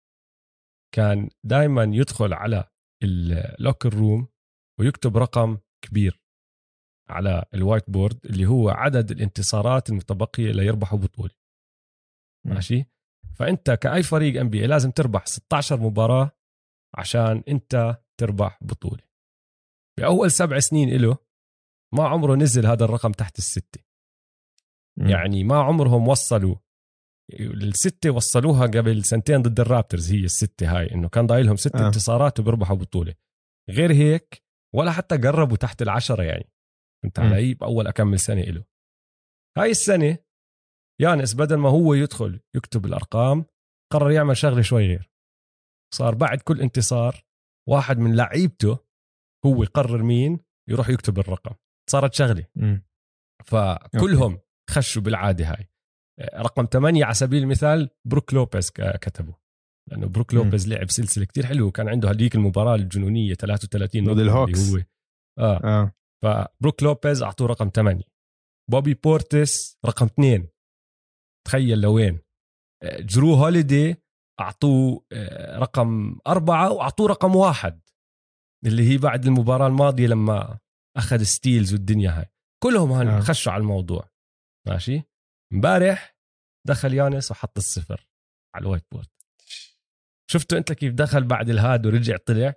[0.95, 2.65] كان دائما يدخل على
[3.03, 4.29] ال locker room
[4.81, 6.21] ويكتب رقم كبير
[7.11, 11.35] على ال whiteboard اللي هو عدد الانتصارات المتبقية ليربحوا بطولة.
[12.47, 12.85] ماشي؟
[13.37, 16.31] فأنت كأي فريق NBA لازم تربح 16 مباراة
[16.95, 19.03] عشان أنت تربح بطولة.
[19.99, 21.17] بأول سبع سنين له
[21.95, 23.81] ما عمره نزل هذا الرقم تحت الستة.
[24.97, 26.57] يعني ما عمرهم وصلوا
[27.41, 31.87] الستة وصلوها قبل سنتين ضد ال Raptors هي الستة هاي إنه كان ضايلهم ست آه.
[31.87, 33.15] انتصارات وبيربحوا بطولة.
[33.71, 34.43] غير هيك
[34.75, 36.51] ولا حتى قربوا تحت العشرة يعني.
[37.05, 37.11] مم.
[37.19, 38.65] علي؟ بأول أكمل سنة له
[39.59, 40.19] هاي السنة
[41.01, 43.45] يانس بدل ما هو يدخل يكتب الأرقام
[43.93, 45.11] قرر يعمل شغلة شوي غير.
[45.95, 47.25] صار بعد كل انتصار
[47.69, 48.79] واحد من لعيبته
[49.47, 51.55] هو يقرر مين يروح يكتب الرقم.
[51.91, 52.47] صارت شغلة.
[52.57, 52.85] مم.
[53.47, 55.70] فكلهم خشوا بالعادة هاي.
[56.21, 59.35] رقم 8 على سبيل المثال بروك لوبيز كتبه.
[59.91, 60.35] لأنه بروك.
[60.35, 64.69] لوبيز لعب سلسلة كتير حلوة كان عنده هذيك المباراة الجنونية 33 ضد نقطة الهوكس.
[64.69, 64.85] اللي هو.
[65.39, 65.61] آه.
[65.65, 65.93] آه.
[66.25, 68.03] فبروك لوبيز أعطوه رقم 8
[68.71, 70.49] بوبي بورتس رقم 2
[71.47, 72.21] تخيل لوين.
[72.83, 73.97] آه، جرو هوليدي
[74.41, 77.81] أعطوه آه، رقم أربعة وأعطوه رقم واحد.
[78.67, 80.59] اللي هي بعد المباراة الماضية لما
[80.97, 82.27] أخذ steals والدنيا هاي.
[82.63, 83.21] كلهم هن آه.
[83.21, 84.09] خشوا على الموضوع.
[84.69, 85.03] ماشي؟
[85.53, 86.10] امبارح
[86.69, 88.09] دخل يانس وحط الصفر
[88.55, 89.09] على ال whiteboard.
[90.31, 92.55] شفتوا أنت كيف دخل بعد الهاد ورجع طلع؟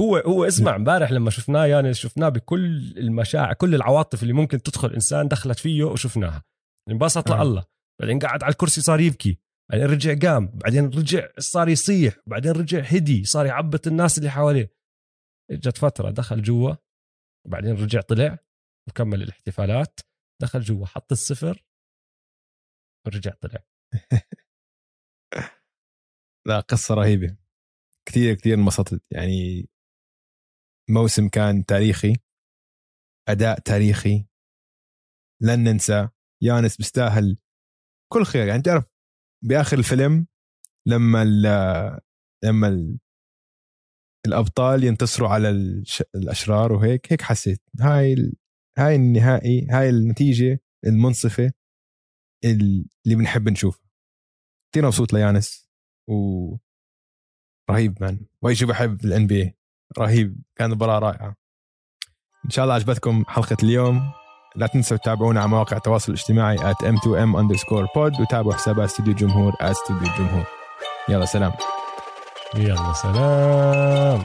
[0.00, 4.92] هو هو اسمع امبارح لما شفناه يانس شفناه بكل المشاعر كل العواطف اللي ممكن تدخل
[4.94, 6.44] إنسان دخلت فيه وشفناها.
[6.90, 7.44] انبسط آه.
[7.44, 7.64] لله.
[8.00, 9.38] بعدين قعد على الكرسي صار يبكي.
[9.70, 10.46] بعدين رجع قام.
[10.46, 12.16] بعدين رجع صار يصيح.
[12.26, 13.24] بعدين رجع هدي.
[13.24, 14.72] صار يعبط الناس اللي حواليه.
[15.50, 16.74] اجت فترة دخل جوا.
[17.48, 18.38] بعدين رجع طلع.
[18.88, 20.00] وكمل الاحتفالات.
[20.42, 21.64] دخل جوا حط الصفر.
[23.06, 23.64] ورجع طلع
[26.46, 27.36] لا قصة رهيبة
[28.08, 29.68] كثير كثير انبسطت يعني
[30.90, 32.16] موسم كان تاريخي
[33.28, 34.26] أداء تاريخي
[35.42, 36.08] لن ننسى
[36.42, 37.36] يانس بيستاهل
[38.12, 38.84] كل خير يعني تعرف
[39.44, 40.26] بآخر الفيلم
[40.86, 41.42] لما ال
[42.44, 42.98] لما ال
[44.26, 45.50] الأبطال ينتصروا على.
[46.14, 48.32] الأشرار وهيك هيك حسيت هاي.
[48.78, 51.52] هاي النهائي هاي النتيجة المنصفة
[52.44, 53.88] اللي بنحب نشوفها
[54.72, 55.68] كثير مبسوط ليانس
[56.08, 56.56] و
[57.70, 59.56] رهيب man واي شيء بحب ال NBA
[59.98, 61.36] رهيب كانت مباراة رائعة.
[62.44, 64.12] إن شاء الله عجبتكم حلقة اليوم.
[64.56, 69.52] لا تنسوا تتابعونا على مواقع التواصل الاجتماعي at m2m underscore pod وتابعوا حسابات استوديو الجمهور
[69.52, 70.46] at استوديو الجمهور
[71.08, 71.52] يلا سلام.
[72.54, 74.22] يلا سلام.